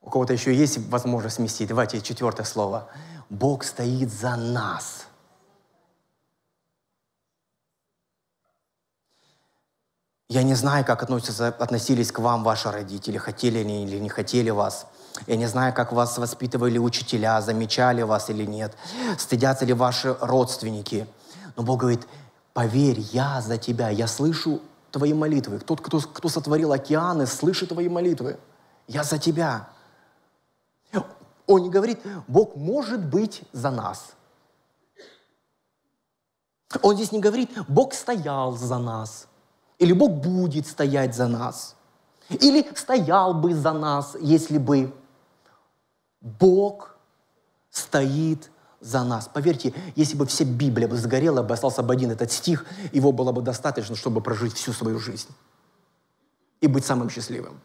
[0.02, 1.70] У кого-то еще есть возможность сместить.
[1.70, 2.90] Давайте четвертое слово.
[3.30, 5.08] Бог стоит за нас.
[10.30, 14.52] Я не знаю, как относятся, относились к вам ваши родители, хотели они или не хотели
[14.52, 14.86] вас.
[15.28, 18.78] Я не знаю, как вас воспитывали учителя, замечали вас или нет,
[19.18, 21.08] стыдятся ли ваши родственники.
[21.56, 22.08] Но Бог говорит,
[22.54, 24.62] Поверь, я за тебя, я слышу
[24.92, 25.60] твои молитвы.
[25.60, 28.38] Тот, кто, кто сотворил океаны, слышит твои молитвы.
[28.88, 29.70] Я за тебя.
[31.48, 34.14] Он не говорит, Бог может быть за нас.
[36.82, 39.28] Он здесь не говорит, Бог стоял за нас.
[39.80, 41.76] Или Бог будет стоять за нас.
[42.30, 44.94] Или стоял бы за нас, если бы
[46.22, 46.96] Бог
[47.72, 49.30] стоит за нас.
[49.34, 53.32] Поверьте, если бы вся Библия бы сгорела, бы остался бы один этот стих, его было
[53.32, 55.30] бы достаточно, чтобы прожить всю свою жизнь
[56.62, 57.60] и быть самым счастливым.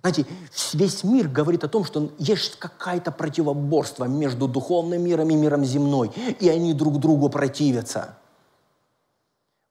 [0.00, 0.26] Знаете,
[0.74, 6.12] весь мир говорит о том, что есть какое-то противоборство между духовным миром и миром земной,
[6.40, 8.18] и они друг другу противятся.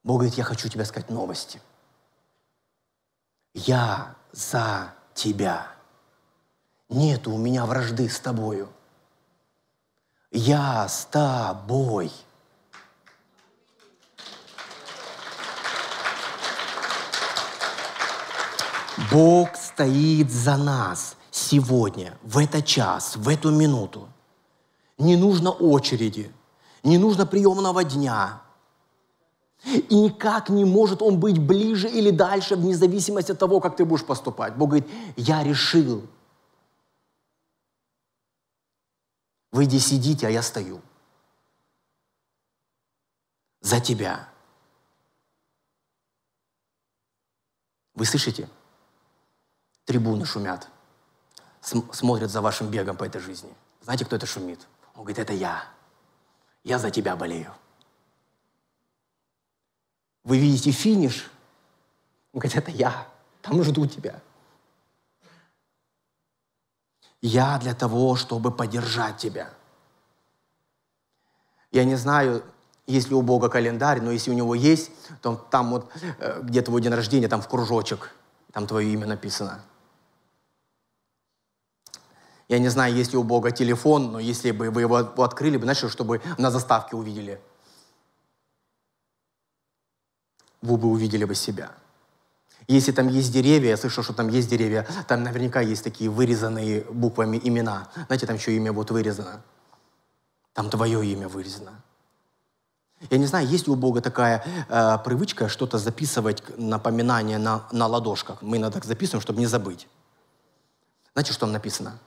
[0.04, 1.62] Бог говорит, я хочу тебе сказать новости.
[3.54, 5.68] Я за тебя.
[6.90, 8.70] Нету у меня вражды с тобою.
[10.32, 12.12] Я с тобой.
[19.12, 24.10] Бог стоит за нас сегодня, в этот час, в эту минуту.
[24.98, 26.34] Не нужно очереди,
[26.84, 28.42] не нужно приемного дня.
[29.66, 33.86] И никак не может он быть ближе или дальше, вне зависимости от того, как ты
[33.86, 34.56] будешь поступать.
[34.56, 36.06] Бог говорит, я решил.
[39.52, 40.82] Вы здесь сидите, а я стою.
[43.62, 44.28] За тебя.
[47.94, 48.50] Вы слышите?
[49.86, 50.68] Трибуны шумят,
[51.62, 53.54] смотрят за вашим бегом по этой жизни.
[53.82, 54.66] Знаете, кто это шумит?
[54.96, 55.66] Он говорит, это я.
[56.64, 57.54] Я за тебя болею.
[60.24, 61.30] Вы видите финиш?
[62.34, 63.08] Он говорит, это я.
[63.42, 64.22] Там жду тебя.
[67.22, 69.50] Я для того, чтобы поддержать тебя.
[71.72, 72.44] Я не знаю,
[72.86, 76.62] есть ли у Бога календарь, но если у него есть, то там вот э, где
[76.62, 78.14] твой день рождения, там в кружочек,
[78.52, 79.62] там твое имя написано.
[82.50, 85.64] Я не знаю, есть ли у Бога телефон, но если бы вы его открыли, бы,
[85.64, 87.42] знаете, чтобы на заставке увидели.
[90.64, 91.72] Вы бы увидели бы себя.
[92.68, 96.86] Если там есть деревья, я слышал, что там есть деревья, там наверняка есть такие вырезанные
[96.90, 97.90] буквами имена.
[98.08, 99.42] Знаете, там еще имя вот вырезано.
[100.54, 101.82] Там твое имя вырезано.
[103.10, 107.88] Я не знаю, есть ли у Бога такая э, привычка что-то записывать, напоминание на, на
[107.88, 108.42] ладошках.
[108.42, 109.90] Мы иногда так записываем, чтобы не забыть.
[111.12, 112.00] Знаете, что там написано?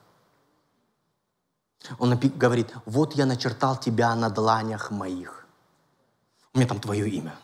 [1.98, 5.46] Он напи- говорит, вот я начертал тебя на дланях моих.
[6.54, 7.36] У меня там твое имя,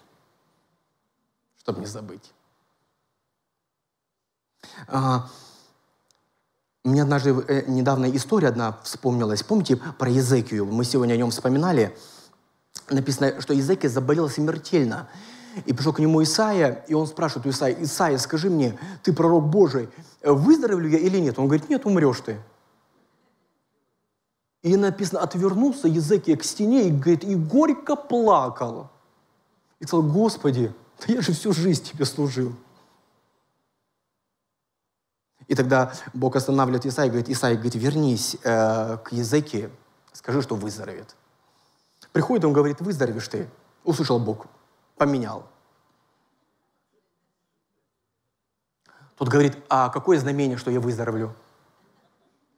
[1.63, 2.33] чтобы не забыть.
[4.89, 5.29] А,
[6.85, 9.43] мне однажды э, недавно история одна вспомнилась.
[9.43, 10.67] Помните про Езекию?
[10.67, 11.97] Мы сегодня о нем вспоминали
[12.91, 15.09] написано, что Иезекия заболел смертельно.
[15.67, 19.45] И пришел к нему Исаия, и он спрашивает у Исаия, Исаия, скажи мне, ты пророк
[19.45, 19.91] Божий,
[20.23, 21.39] выздоровлю я или нет?
[21.39, 22.41] Он говорит, нет, умрешь ты.
[24.63, 28.89] И написано, отвернулся Езекия к стене и говорит, и горько плакал.
[29.79, 30.73] И сказал, Господи,
[31.07, 32.55] да я же всю жизнь тебе служил.
[35.49, 39.71] И тогда Бог останавливает Исаия и говорит, Исаия, говорит, вернись э, к Езекии,
[40.13, 41.15] скажи, что выздоровеет.
[42.13, 43.49] Приходит, он говорит, выздоровеешь ты.
[43.85, 44.47] Услышал Бог,
[44.97, 45.47] поменял.
[49.19, 51.35] Тут говорит, а какое знамение, что я выздоровлю?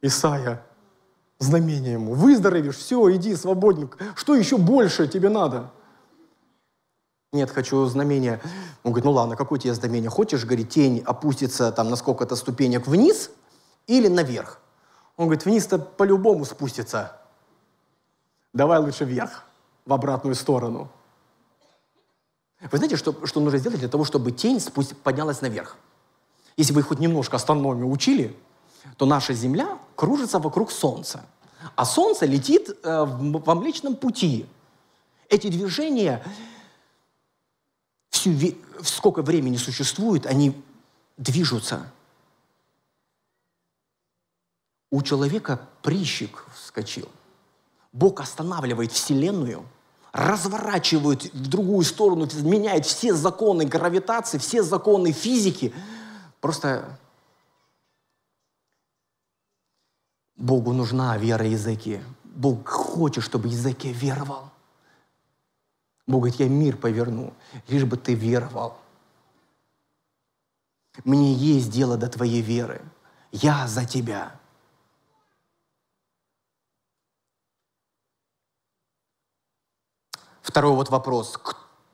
[0.03, 0.63] Исайя,
[1.39, 2.15] знамение ему.
[2.15, 3.97] Выздоровеешь, все, иди, свободник.
[4.15, 5.71] Что еще больше тебе надо?
[7.35, 8.41] Нет, хочу знамение.
[8.83, 10.09] Он говорит, ну ладно, какое тебе знамение?
[10.09, 13.31] Хочешь, говорит, тень опустится там на сколько-то ступенек вниз
[13.87, 14.61] или наверх?
[15.19, 17.13] Он говорит, вниз-то по-любому спустится
[18.55, 19.45] давай лучше вверх,
[19.85, 20.89] в обратную сторону.
[22.61, 25.77] Вы знаете, что, что нужно сделать для того, чтобы тень спусть, поднялась наверх?
[26.57, 28.35] Если вы хоть немножко астрономию учили,
[28.97, 31.25] то наша Земля кружится вокруг Солнца,
[31.75, 34.47] а Солнце летит э, во Млечном пути.
[35.29, 36.23] Эти движения,
[38.25, 40.63] всю, сколько времени существуют, они
[41.17, 41.91] движутся.
[44.91, 47.09] У человека прыщик вскочил–
[47.95, 49.65] Бог останавливает Вселенную,
[50.13, 55.73] разворачивает в другую сторону, меняет все законы гравитации, все законы физики.
[56.41, 56.99] Просто
[60.37, 62.01] Богу нужна вера языки.
[62.25, 64.51] Бог хочет, чтобы языки веровал.
[66.07, 67.33] Бог говорит, я мир поверну,
[67.69, 68.79] лишь бы ты веровал.
[71.03, 72.83] Мне есть дело до твоей веры.
[73.33, 74.39] Я за тебя.
[80.41, 81.39] Второй вот вопрос.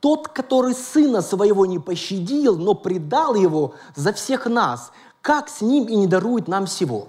[0.01, 4.93] Тот, который сына своего не пощадил, но предал его за всех нас,
[5.23, 7.09] как с ним и не дарует нам всего?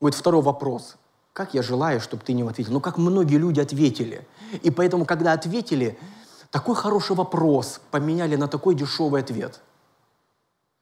[0.00, 0.96] Вот второй вопрос.
[1.32, 2.72] Как я желаю, чтобы ты не ответил?
[2.72, 4.26] Ну, как многие люди ответили.
[4.62, 5.98] И поэтому, когда ответили,
[6.50, 9.60] такой хороший вопрос поменяли на такой дешевый ответ.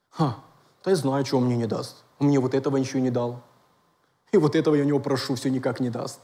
[0.09, 0.37] Ха,
[0.83, 2.03] да я знаю, что он мне не даст.
[2.19, 3.41] Он мне вот этого ничего не дал.
[4.31, 6.19] И вот этого я у него прошу, все никак не даст.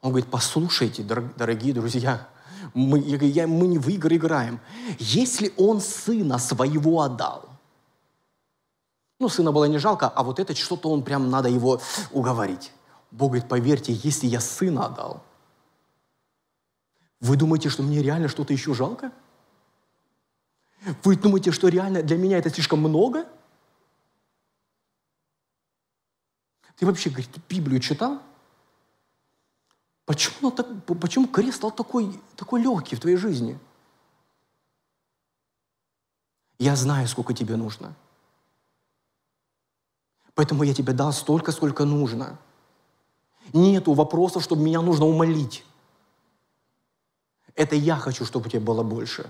[0.00, 2.28] Он говорит, послушайте, дорогие друзья,
[2.74, 4.60] мы, я, я, мы не в игры играем.
[4.98, 7.48] Если он сына своего отдал,
[9.18, 11.80] ну, сына было не жалко, а вот это что-то он прям надо его
[12.12, 12.72] уговорить.
[13.10, 15.22] Бог говорит, поверьте, если я сына отдал,
[17.20, 19.12] вы думаете, что мне реально что-то еще жалко?
[21.02, 23.26] Вы думаете, что реально для меня это слишком много?
[26.76, 28.22] Ты вообще, говорит, Библию читал?
[30.04, 33.58] Почему, так, почему крест стал такой, такой легкий в твоей жизни?
[36.58, 37.94] Я знаю, сколько тебе нужно.
[40.34, 42.38] Поэтому я тебе дал столько, сколько нужно.
[43.52, 45.64] Нету вопросов, чтобы меня нужно умолить.
[47.58, 49.28] Это я хочу, чтобы у тебя было больше.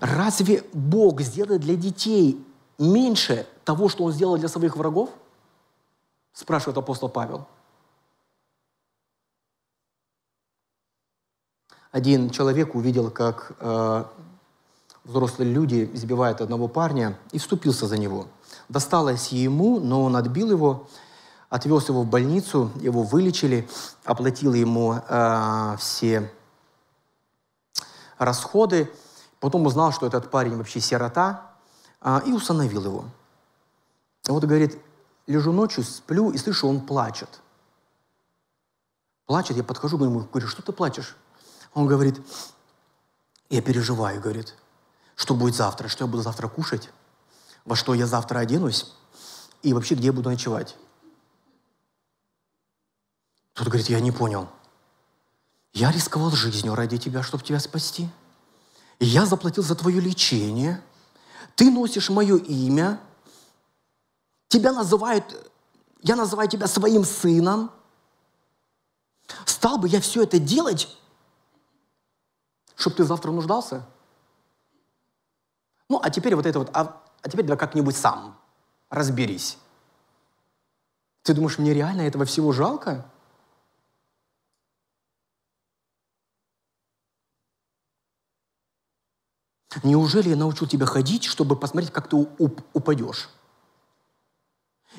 [0.00, 2.44] Разве Бог сделает для детей
[2.78, 5.08] меньше того, что Он сделал для своих врагов?
[6.34, 7.46] Спрашивает апостол Павел.
[11.90, 14.04] Один человек увидел, как э,
[15.04, 18.26] взрослые люди избивают одного парня и вступился за него.
[18.68, 20.86] Досталось ему, но он отбил его
[21.48, 23.68] отвез его в больницу, его вылечили,
[24.04, 26.30] оплатил ему э, все
[28.18, 28.90] расходы,
[29.40, 31.52] потом узнал, что этот парень вообще сирота,
[32.00, 33.04] э, и установил его.
[34.26, 34.78] Вот говорит,
[35.26, 37.40] лежу ночью, сплю и слышу, он плачет.
[39.26, 41.16] Плачет, я подхожу к нему, говорю, что ты плачешь?
[41.74, 42.20] Он говорит,
[43.48, 44.54] я переживаю, говорит,
[45.16, 46.90] что будет завтра, что я буду завтра кушать,
[47.64, 48.92] во что я завтра оденусь
[49.62, 50.76] и вообще где я буду ночевать.
[53.58, 54.48] Тот говорит, я не понял.
[55.72, 58.08] Я рисковал жизнью ради тебя, чтобы тебя спасти.
[59.00, 60.80] И я заплатил за твое лечение.
[61.56, 63.00] Ты носишь мое имя.
[64.46, 65.52] Тебя называют,
[66.02, 67.72] я называю тебя своим сыном.
[69.44, 70.96] Стал бы я все это делать,
[72.76, 73.84] чтобы ты завтра нуждался?
[75.88, 78.38] Ну, а теперь вот это вот, а, а теперь давай как-нибудь сам
[78.88, 79.58] разберись.
[81.24, 83.04] Ты думаешь, мне реально этого всего жалко?
[89.82, 93.28] Неужели я научил тебя ходить, чтобы посмотреть, как ты уп- упадешь?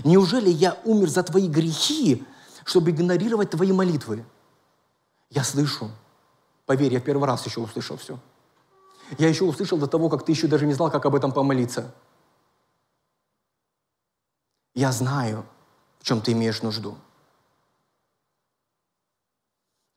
[0.03, 2.23] Неужели я умер за твои грехи,
[2.65, 4.25] чтобы игнорировать твои молитвы?
[5.29, 5.91] Я слышу.
[6.65, 8.19] Поверь, я первый раз еще услышал все.
[9.17, 11.93] Я еще услышал до того, как ты еще даже не знал, как об этом помолиться.
[14.75, 15.45] Я знаю,
[15.99, 16.95] в чем ты имеешь нужду.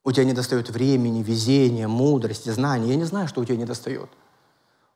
[0.02, 2.88] У тебя не достает времени, везения, мудрости, знаний.
[2.88, 4.10] Я не знаю, что у тебя не достает.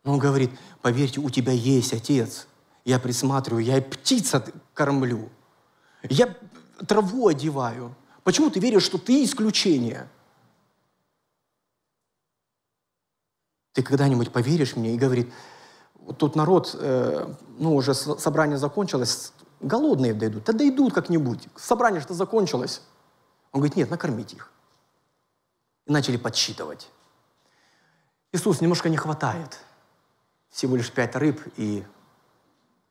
[0.06, 0.52] Он говорит,
[0.82, 2.46] поверьте, у тебя есть Отец.
[2.84, 5.28] Я присматриваю, я птица кормлю.
[6.04, 6.32] Я
[6.86, 7.94] траву одеваю.
[8.22, 10.08] Почему ты веришь, что ты исключение?
[13.72, 15.32] Ты когда-нибудь поверишь мне и говорит,
[15.96, 20.44] вот тут народ, э, ну уже собрание закончилось, голодные дойдут.
[20.44, 21.48] Да дойдут как-нибудь.
[21.56, 22.80] Собрание что закончилось.
[23.50, 24.52] Он говорит, нет, накормите их.
[25.86, 26.88] И начали подсчитывать.
[28.32, 29.65] Иисус, немножко не хватает
[30.56, 31.84] всего лишь пять рыб, и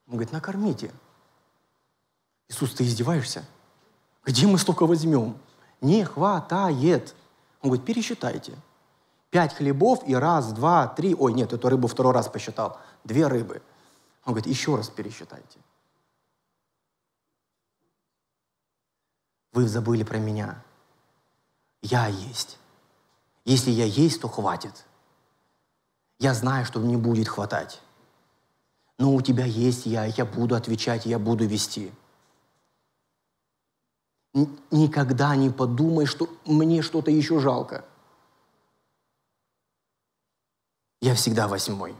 [0.05, 0.93] он говорит, накормите.
[2.47, 3.43] Иисус, ты издеваешься?
[4.23, 5.35] Где мы столько возьмем?
[5.81, 7.15] Не хватает.
[7.63, 8.55] Он говорит, пересчитайте.
[9.31, 11.15] Пять хлебов и раз, два, три.
[11.15, 12.79] Ой, нет, эту рыбу второй раз посчитал.
[13.03, 13.63] Две рыбы.
[14.25, 15.59] Он говорит, еще раз пересчитайте.
[19.53, 20.63] Вы забыли про меня.
[21.81, 22.59] Я есть.
[23.43, 24.85] Если я есть, то хватит.
[26.19, 27.81] Я знаю, что мне будет хватать.
[28.97, 31.91] Но у тебя есть я, я буду отвечать, я буду вести.
[34.71, 37.85] Никогда не подумай, что мне что-то еще жалко.
[41.01, 41.95] Я всегда восьмой.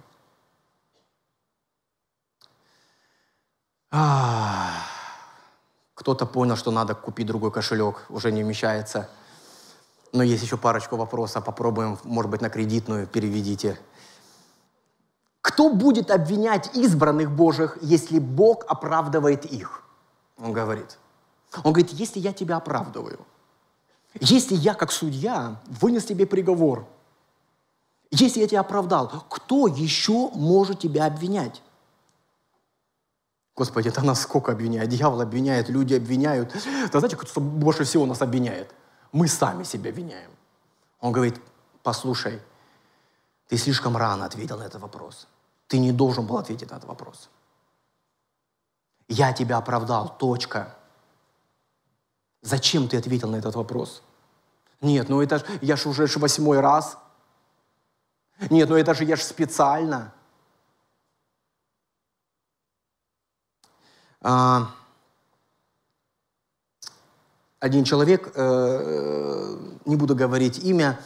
[5.94, 9.10] Кто-то понял, что надо купить другой кошелек, уже не вмещается.
[10.12, 13.80] Но есть еще парочку вопросов, попробуем, может быть, на кредитную переведите.
[15.46, 19.84] Кто будет обвинять избранных Божьих, если Бог оправдывает их?
[20.40, 20.98] Он говорит.
[21.64, 23.20] Он говорит, если я тебя оправдываю,
[24.20, 26.88] если я как судья вынес тебе приговор,
[28.10, 31.62] если я тебя оправдал, кто еще может тебя обвинять?
[33.56, 34.90] Господи, это нас сколько обвиняет?
[34.90, 36.56] Дьявол обвиняет, люди обвиняют.
[36.92, 38.74] Да знаете, кто больше всего нас обвиняет?
[39.12, 40.32] Мы сами себя обвиняем.
[41.00, 41.40] Он говорит,
[41.84, 42.42] послушай,
[43.48, 45.28] ты слишком рано ответил на этот вопрос.
[45.68, 47.30] Ты не должен был ответить на этот вопрос.
[49.08, 50.76] Я тебя оправдал, точка.
[52.42, 54.04] Зачем ты ответил на этот вопрос?
[54.82, 56.98] Нет, ну это ж, я же уже восьмой раз.
[58.50, 60.14] Нет, ну это же я же специально.
[64.22, 64.72] А,
[67.60, 71.00] один человек, э, не буду говорить имя,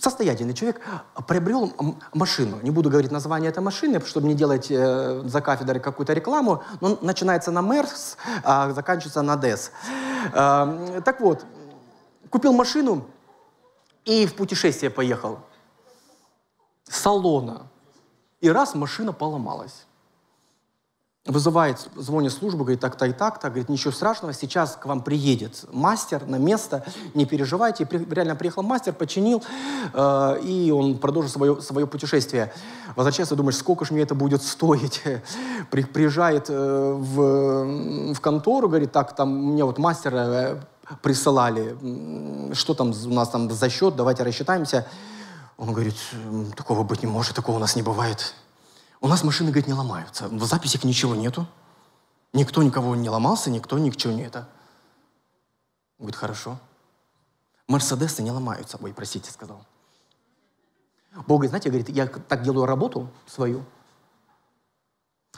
[0.00, 0.80] состоятельный человек
[1.26, 1.72] приобрел
[2.12, 2.58] машину.
[2.62, 6.62] Не буду говорить название этой машины, чтобы не делать э, за кафедрой какую-то рекламу.
[6.80, 9.72] Но начинается на Мерс, а заканчивается на ДЭС.
[10.32, 11.44] Э, так вот,
[12.30, 13.06] купил машину
[14.04, 15.38] и в путешествие поехал.
[16.84, 17.66] Салона.
[18.40, 19.86] И раз машина поломалась.
[21.26, 26.26] Вызывает, звонит службу, говорит, так-то и так-то, говорит, ничего страшного, сейчас к вам приедет мастер
[26.26, 27.86] на место, не переживайте.
[27.86, 29.42] При, реально приехал мастер, починил,
[29.94, 32.52] э, и он продолжил свое, свое путешествие.
[32.94, 35.02] Возвращается, думаешь, сколько же мне это будет стоить?
[35.70, 40.56] При, приезжает э, в, в контору, говорит, так, там мне вот мастера э,
[41.00, 41.74] присылали,
[42.52, 44.86] что там у нас там за счет, давайте рассчитаемся.
[45.56, 45.96] Он говорит,
[46.54, 48.34] такого быть не может, такого у нас не бывает.
[49.04, 50.28] У нас машины, говорит, не ломаются.
[50.28, 51.46] В записях ничего нету.
[52.32, 54.48] Никто никого не ломался, никто ничего не это.
[55.98, 56.58] Говорит, хорошо.
[57.68, 58.78] Мерседесы не ломаются.
[58.80, 59.62] Ой, простите, сказал.
[61.14, 63.66] Бог говорит, знаете, говорит, я так делаю работу свою.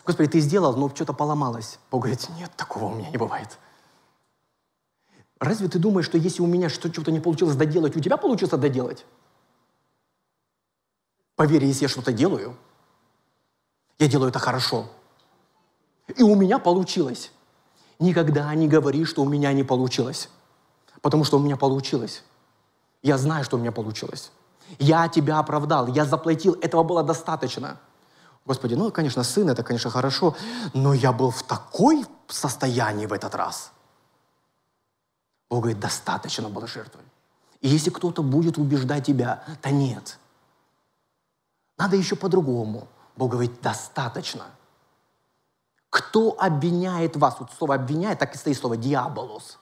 [0.04, 1.80] Господи, ты сделал, но что-то поломалось.
[1.90, 3.58] Бог говорит, нет, такого у меня не бывает.
[5.40, 9.04] Разве ты думаешь, что если у меня что-то не получилось доделать, у тебя получится доделать?
[11.34, 12.56] Поверь, если я что-то делаю,
[13.98, 14.88] я делаю это хорошо.
[16.16, 17.32] И у меня получилось.
[17.98, 20.28] Никогда не говори, что у меня не получилось.
[21.00, 22.22] Потому что у меня получилось.
[23.02, 24.30] Я знаю, что у меня получилось.
[24.78, 27.78] Я тебя оправдал, я заплатил, этого было достаточно.
[28.44, 30.36] Господи, ну, конечно, сын, это, конечно, хорошо,
[30.74, 33.72] но я был в такой состоянии в этот раз.
[35.48, 37.00] Бог говорит, достаточно было жертвы.
[37.60, 40.18] И если кто-то будет убеждать тебя, то нет.
[41.78, 42.88] Надо еще по-другому.
[43.16, 44.44] Бог говорит, достаточно.
[45.90, 47.36] Кто обвиняет вас?
[47.40, 49.58] Вот слово обвиняет, так и стоит слово диаболос.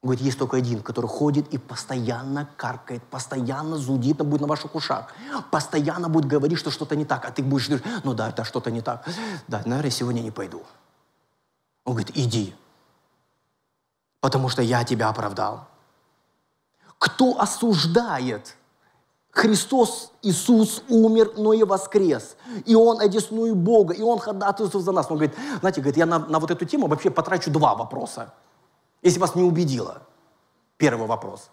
[0.00, 4.74] Он говорит, есть только один, который ходит и постоянно каркает, постоянно зудит, будет на ваших
[4.74, 5.12] ушах,
[5.50, 8.70] постоянно будет говорить, что что-то не так, а ты будешь говорить, ну да, это что-то
[8.70, 9.08] не так.
[9.48, 10.62] Да, наверное, сегодня не пойду.
[11.84, 12.54] Он говорит, иди,
[14.20, 15.66] потому что я тебя оправдал.
[16.98, 18.56] Кто осуждает
[19.34, 22.36] Христос Иисус умер, но и воскрес.
[22.64, 25.10] И Он одесную Бога, и Он ходатайствует за нас.
[25.10, 28.32] Он говорит, знаете, говорит, я на, на вот эту тему вообще потрачу два вопроса,
[29.02, 30.02] если вас не убедило.
[30.76, 31.50] Первый вопрос.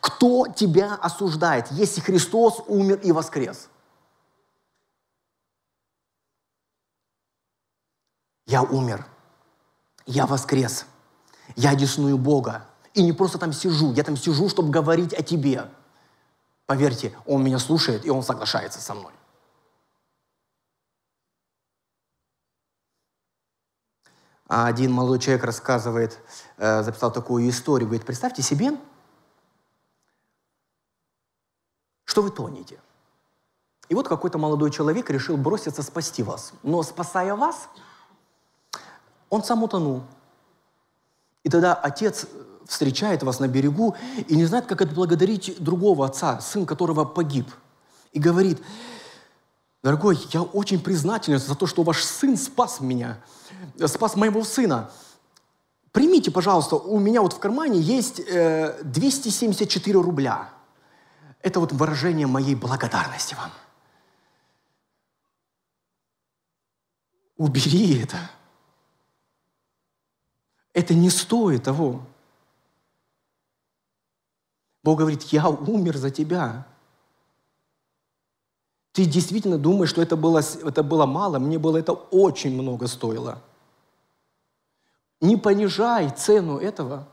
[0.00, 3.70] Кто тебя осуждает, если Христос умер и воскрес?
[8.46, 9.06] Я умер,
[10.04, 10.84] я воскрес,
[11.56, 12.66] я одесную Бога.
[12.92, 15.70] И не просто там сижу, я там сижу, чтобы говорить о тебе–
[16.66, 19.12] Поверьте, он меня слушает, и он соглашается со мной.
[24.48, 26.20] А один молодой человек рассказывает,
[26.56, 28.78] э, записал такую историю, говорит, представьте себе,
[32.04, 32.80] что вы тонете.
[33.88, 36.52] И вот какой-то молодой человек решил броситься спасти вас.
[36.62, 37.68] Но спасая вас,
[39.30, 40.02] он сам утонул.
[41.42, 42.26] И тогда отец
[42.68, 43.96] встречает вас на берегу
[44.28, 47.48] и не знает, как отблагодарить другого отца, сын которого погиб.
[48.12, 48.62] И говорит,
[49.82, 53.18] дорогой, я очень признателен за то, что ваш сын спас меня,
[53.86, 54.90] спас моего сына.
[55.92, 60.50] Примите, пожалуйста, у меня вот в кармане есть э, 274 рубля.
[61.40, 63.50] Это вот выражение моей благодарности вам.
[67.36, 68.18] Убери это.
[70.72, 72.02] Это не стоит того.
[74.86, 76.64] Бог говорит, я умер за тебя.
[78.92, 81.40] Ты действительно думаешь, что это было, это было мало?
[81.40, 83.42] Мне было это очень много стоило.
[85.20, 87.08] Не понижай цену этого.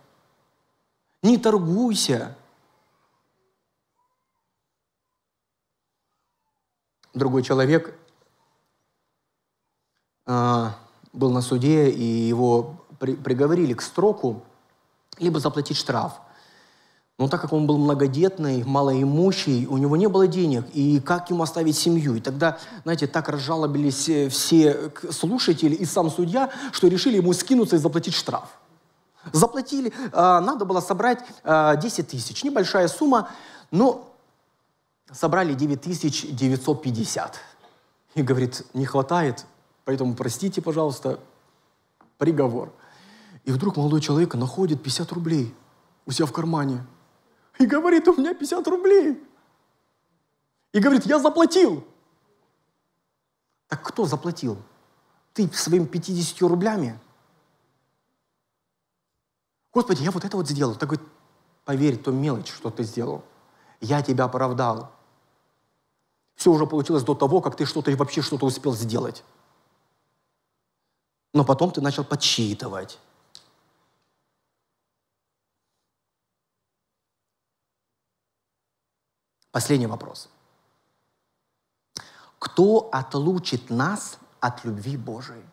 [1.23, 2.37] Не торгуйся.
[7.15, 7.97] Другой человек
[10.27, 10.77] а,
[11.11, 14.43] был на суде, и его при, приговорили к строку,
[15.17, 16.21] либо заплатить штраф–
[17.19, 21.43] но так как он был многодетный, малоимущий, у него не было денег, и как ему
[21.43, 22.15] оставить семью?
[22.15, 27.75] И тогда, знаете, так разжалобились э, все слушатели и сам судья, что решили ему скинуться
[27.75, 28.49] и заплатить штраф.
[29.31, 33.29] Заплатили, а, надо было собрать 10 а, тысяч, небольшая сумма,
[33.71, 34.11] но
[35.11, 37.39] собрали 9950.
[38.15, 39.45] И говорит, не хватает,
[39.85, 41.19] поэтому простите, пожалуйста,
[42.17, 42.73] приговор.
[43.45, 45.53] И вдруг молодой человек находит 50 рублей
[46.07, 46.83] у себя в кармане–
[47.59, 49.23] и говорит, у меня 50 рублей.
[50.71, 51.85] И говорит, я заплатил.
[53.67, 54.57] Так кто заплатил?
[55.33, 56.99] Ты своими 50 рублями?
[59.71, 60.75] Господи, я вот это вот сделал.
[60.75, 61.07] Так говорит,
[61.65, 63.23] поверь, то мелочь, что ты сделал.
[63.81, 64.91] Я тебя оправдал.
[66.35, 69.23] Все уже получилось до того, как ты что-то вообще что-то успел сделать.
[71.33, 72.99] Но потом ты начал подсчитывать.
[79.53, 80.29] Последний вопрос.
[82.39, 85.45] Кто отлучит нас от любви Божией?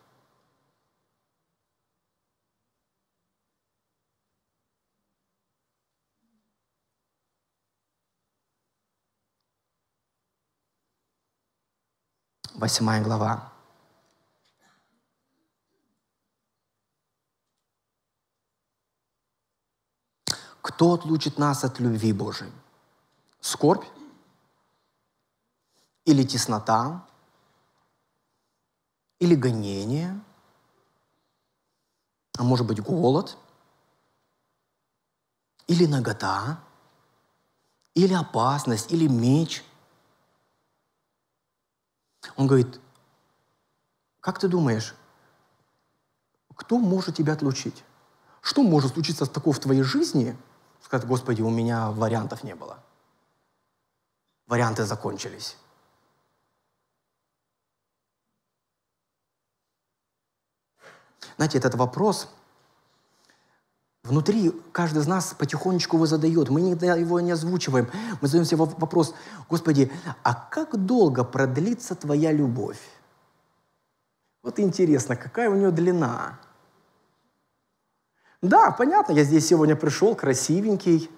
[12.55, 13.53] Восьмая глава.
[20.63, 22.60] Кто отлучит нас от любви Божией?
[23.41, 23.85] Скорбь?
[26.05, 27.07] Или теснота?
[29.19, 30.21] Или гонение?
[32.39, 33.37] А может быть голод?
[35.67, 36.59] Или нагота?
[37.95, 38.91] Или опасность?
[38.93, 39.65] Или меч?
[42.37, 42.81] Он говорит,
[44.21, 44.95] как ты думаешь,
[46.55, 47.85] кто может тебя отлучить?
[48.43, 50.37] Что может случиться такого в твоей жизни,
[50.83, 52.83] сказать, Господи, у меня вариантов не было.
[54.51, 55.57] Варианты закончились.
[61.37, 62.29] Знаете, этот вопрос
[64.03, 66.51] внутри каждый из нас потихонечку его задает.
[66.51, 67.89] Мы никогда его не озвучиваем.
[68.21, 69.15] Мы задаем себе вопрос,
[69.49, 69.93] Господи,
[70.25, 72.81] а как долго продлится Твоя любовь?
[74.43, 76.41] Вот интересно, какая у нее длина?
[78.43, 81.09] Да, понятно, я здесь сегодня пришел красивенький,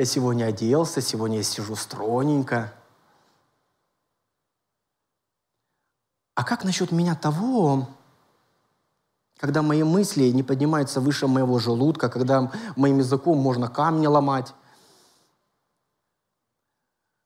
[0.00, 2.72] я сегодня оделся, сегодня я сижу стройненько.
[6.34, 7.86] А как насчет меня того,
[9.36, 14.54] когда мои мысли не поднимаются выше моего желудка, когда моим языком можно камни ломать?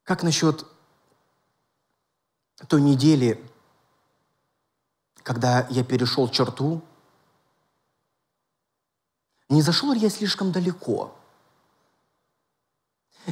[0.02, 0.66] Как насчет
[2.66, 3.40] той недели,
[5.22, 6.82] когда я перешел черту,
[9.48, 11.14] не зашел ли я слишком далеко?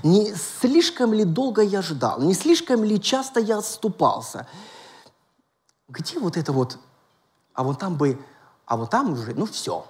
[0.03, 2.21] Не слишком ли долго я ждал?
[2.21, 4.47] Не слишком ли часто я отступался?
[5.89, 6.79] Где вот это вот,
[7.53, 8.25] а вот там бы,
[8.65, 9.87] а вот там уже, ну все.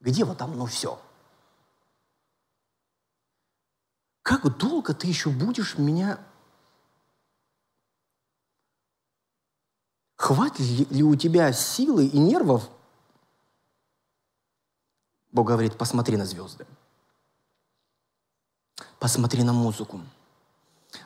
[0.00, 0.98] Где вот там, ну все?
[4.22, 6.18] Как долго ты еще будешь меня...
[10.16, 12.68] Хватит ли у тебя силы и нервов
[15.38, 16.66] Бог говорит, посмотри на звезды.
[18.98, 20.00] Посмотри на музыку.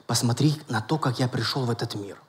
[0.06, 2.20] Посмотри на то, как я пришел в этот мир.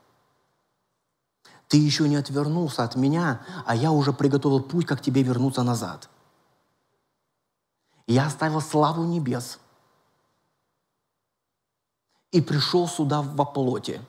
[1.67, 6.09] Ты еще не отвернулся от меня, а я уже приготовил путь, как тебе вернуться назад.
[8.05, 9.59] Я оставил славу небес
[12.31, 14.01] и пришел сюда во плоти,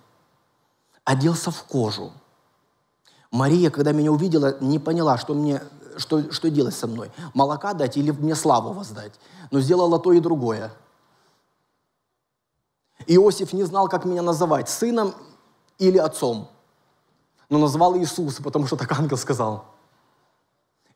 [1.05, 2.13] оделся в кожу.
[3.31, 5.63] Мария, когда меня увидела, не поняла, что мне
[5.97, 7.13] что, что делать со мной?
[7.35, 9.13] Молока дать или мне славу воздать?
[9.51, 10.73] Но сделала то и другое.
[13.07, 15.15] Иосиф не знал, как меня называть, сыном
[15.79, 16.51] или отцом.
[17.49, 19.67] Но назвал Иисуса, потому что так ангел сказал.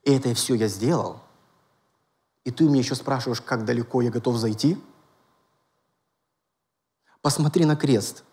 [0.03, 1.21] И это все я сделал.
[2.45, 4.83] И ты меня еще спрашиваешь, как далеко я готов зайти?
[7.21, 8.25] Посмотри на крест.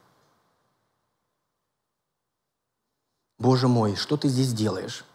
[3.38, 5.06] Боже мой, что ты здесь делаешь?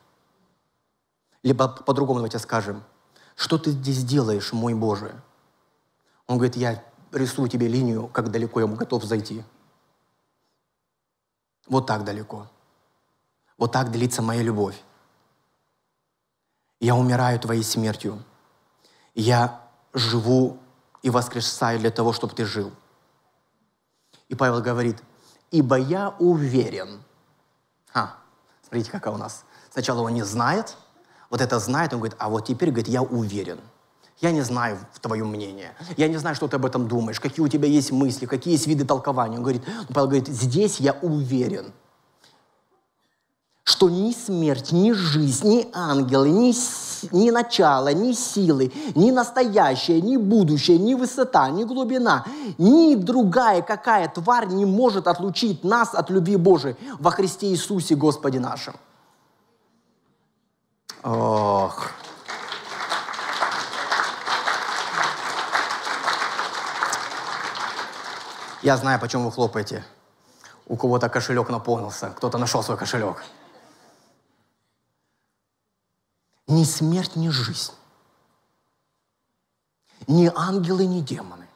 [1.42, 2.84] Либо по-другому давайте скажем,
[3.34, 5.14] что ты здесь делаешь, мой Боже?
[6.26, 9.44] Он говорит, я рисую тебе линию, как далеко я готов зайти.
[11.66, 12.48] Вот так далеко.
[13.58, 14.80] Вот так длится моя любовь.
[16.80, 18.22] Я умираю твоей смертью.
[19.14, 19.60] Я
[19.92, 20.58] живу
[21.02, 22.72] и воскресаю для того, чтобы ты жил.
[24.28, 25.02] И Павел говорит,
[25.50, 27.02] ибо я уверен.
[27.92, 28.16] А,
[28.62, 29.44] смотрите, какая у нас.
[29.70, 30.76] Сначала он не знает,
[31.28, 33.60] вот это знает, он говорит, а вот теперь, говорит, я уверен.
[34.20, 35.70] Я не знаю в твоем мнении.
[35.96, 38.66] Я не знаю, что ты об этом думаешь, какие у тебя есть мысли, какие есть
[38.66, 39.36] виды толкования.
[39.36, 41.72] Он говорит, Павел говорит, здесь я уверен,
[43.64, 46.52] что ни смерть, ни жизнь, ни ангелы, ни,
[47.12, 52.26] ни начало, ни силы, ни настоящее, ни будущее, ни высота, ни глубина,
[52.58, 58.38] ни другая какая тварь не может отлучить нас от любви Божией во Христе Иисусе Господе
[58.38, 58.74] нашем.
[61.02, 61.99] Ох.
[68.62, 69.84] Я знаю, почему вы хлопаете.
[70.66, 73.24] У кого-то кошелек наполнился, кто-то нашел свой кошелек.
[76.46, 77.72] Ни смерть, ни жизнь.
[80.06, 81.46] Ни ангелы, ни демоны.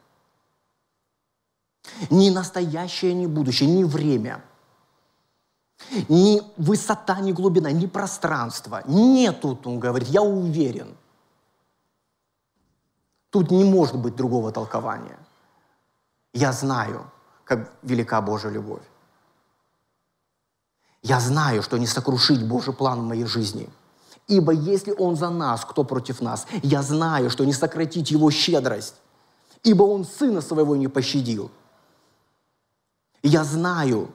[2.10, 4.42] Ни настоящее, ни будущее, ни время–
[6.08, 8.82] ни высота, ни глубина, ни пространство.
[8.86, 10.96] Нету, он говорит, я уверен.
[13.30, 15.18] Тут не может быть другого толкования.
[16.34, 17.10] Я знаю,
[17.44, 18.82] как велика Божья любовь.
[21.02, 23.70] Я знаю, что не сокрушить Божий план в моей жизни.
[24.26, 26.46] Ибо если Он за нас, кто против нас?
[26.62, 28.94] Я знаю, что не сократить Его щедрость.
[29.62, 31.50] Ибо Он Сына Своего не пощадил.
[33.22, 34.10] Я знаю,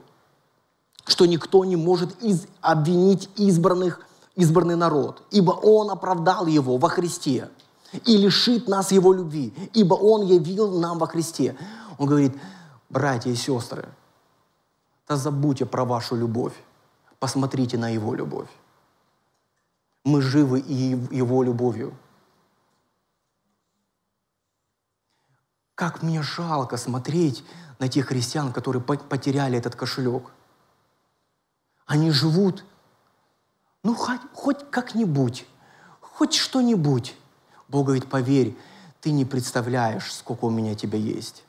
[1.06, 4.00] что никто не может из, обвинить избранных,
[4.36, 7.48] избранный народ, ибо Он оправдал его во Христе
[8.04, 11.56] и лишит нас Его любви, ибо Он явил нам во Христе.
[12.00, 12.34] Он говорит,
[12.88, 13.86] братья и сестры,
[15.06, 16.54] да забудьте про вашу любовь,
[17.18, 18.48] посмотрите на Его любовь.
[20.06, 20.72] Мы живы и
[21.14, 21.94] Его любовью.
[25.74, 27.44] Как мне жалко смотреть
[27.78, 30.30] на тех христиан, которые потеряли этот кошелек.
[31.84, 32.64] Они живут,
[33.84, 35.46] ну, хоть, хоть как-нибудь,
[36.00, 37.14] хоть что-нибудь.
[37.68, 38.56] Бог говорит, поверь,
[39.02, 41.44] ты не представляешь, сколько у меня тебя есть.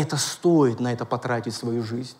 [0.00, 2.16] Это стоит на это потратить свою жизнь.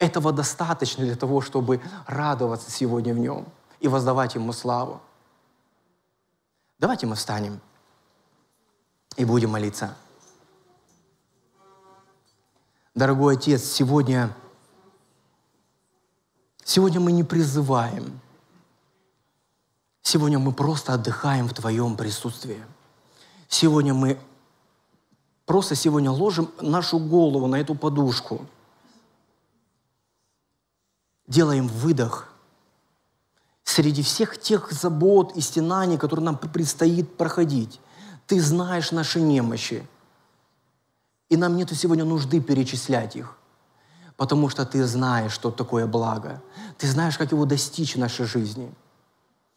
[0.00, 3.46] Этого достаточно для того, чтобы радоваться сегодня в нем
[3.78, 5.00] и воздавать ему славу.
[6.80, 7.60] Давайте мы встанем
[9.16, 9.94] и будем молиться.
[12.92, 14.34] Дорогой Отец, сегодня,
[16.64, 18.20] сегодня мы не призываем.
[20.02, 22.64] Сегодня мы просто отдыхаем в Твоем присутствии.
[23.46, 24.18] Сегодня мы
[25.48, 28.46] просто сегодня ложим нашу голову на эту подушку.
[31.26, 32.28] Делаем выдох
[33.64, 37.80] среди всех тех забот и стенаний, которые нам предстоит проходить.
[38.26, 39.88] Ты знаешь наши немощи.
[41.30, 43.34] И нам нет сегодня нужды перечислять их.
[44.18, 46.42] Потому что ты знаешь, что такое благо.
[46.76, 48.70] Ты знаешь, как его достичь в нашей жизни.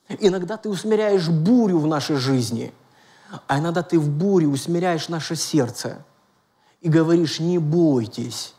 [0.07, 2.73] Иногда ты усмиряешь бурю в нашей жизни,
[3.47, 6.03] а иногда ты в буре усмиряешь наше сердце
[6.81, 8.55] и говоришь, не бойтесь.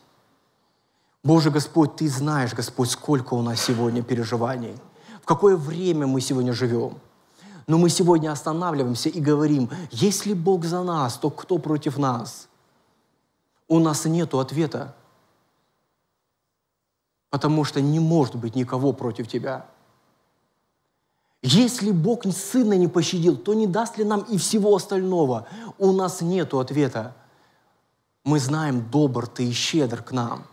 [1.23, 4.75] Боже Господь, Ты знаешь, Господь, сколько у нас сегодня переживаний,
[5.21, 6.97] в какое время мы сегодня живем–
[7.67, 12.47] но мы сегодня останавливаемся и говорим, если Бог за нас, то кто против нас?
[13.67, 14.95] У нас нет ответа,
[17.29, 19.65] потому что не может быть никого против тебя.
[21.43, 25.45] Если Бог Сына не пощадил, то не даст ли нам и всего остального?
[25.77, 27.13] У нас нет ответа.
[28.23, 30.45] Мы знаем, добр ты и щедр к нам.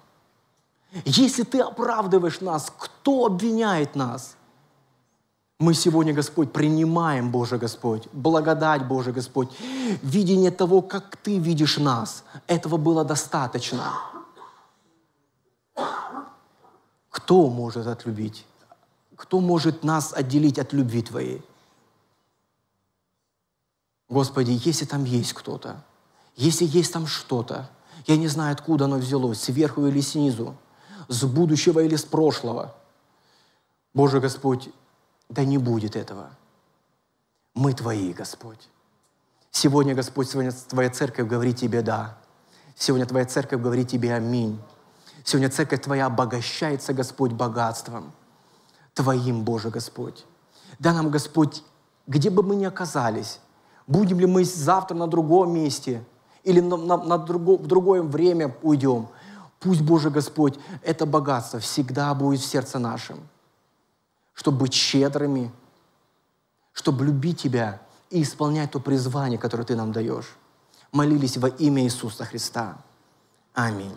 [1.04, 4.36] Если ты оправдываешь нас, кто обвиняет нас?
[5.60, 9.50] Мы сегодня, Господь, принимаем, Боже Господь, благодать, Боже Господь,
[10.02, 12.24] видение того, как Ты видишь нас.
[12.48, 13.92] Этого было достаточно.
[17.10, 18.44] Кто может отлюбить?
[19.20, 21.44] Кто может нас отделить от любви Твоей?
[24.08, 25.84] Господи, если там есть кто-то,
[26.36, 27.68] если есть там что-то,
[28.06, 30.56] я не знаю, откуда оно взялось, сверху или снизу,
[31.08, 32.74] с будущего или с прошлого.
[33.92, 34.70] Боже Господь,
[35.28, 36.30] да не будет этого.
[37.52, 38.70] Мы Твои, Господь.
[39.50, 42.16] Сегодня, Господь, сегодня Твоя церковь говорит Тебе «да».
[42.74, 44.58] Сегодня Твоя церковь говорит Тебе «аминь».
[45.24, 48.14] Сегодня церковь Твоя обогащается, Господь, богатством
[48.94, 50.24] Твоим, Боже Господь.
[50.78, 51.62] Да нам, Господь,
[52.06, 53.40] где бы мы ни оказались,
[53.86, 56.04] будем ли мы завтра на другом месте
[56.44, 59.08] или на, на, на друго, в другое время уйдем,
[59.58, 63.20] пусть, Боже Господь, это богатство всегда будет в сердце нашем
[64.40, 65.52] чтобы быть щедрыми,
[66.72, 70.34] чтобы любить Тебя и исполнять то призвание, которое Ты нам даешь.
[70.92, 72.78] Молились во имя Иисуса Христа.
[73.52, 73.94] Аминь.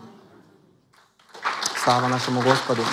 [1.81, 2.83] Слава нашему Господу.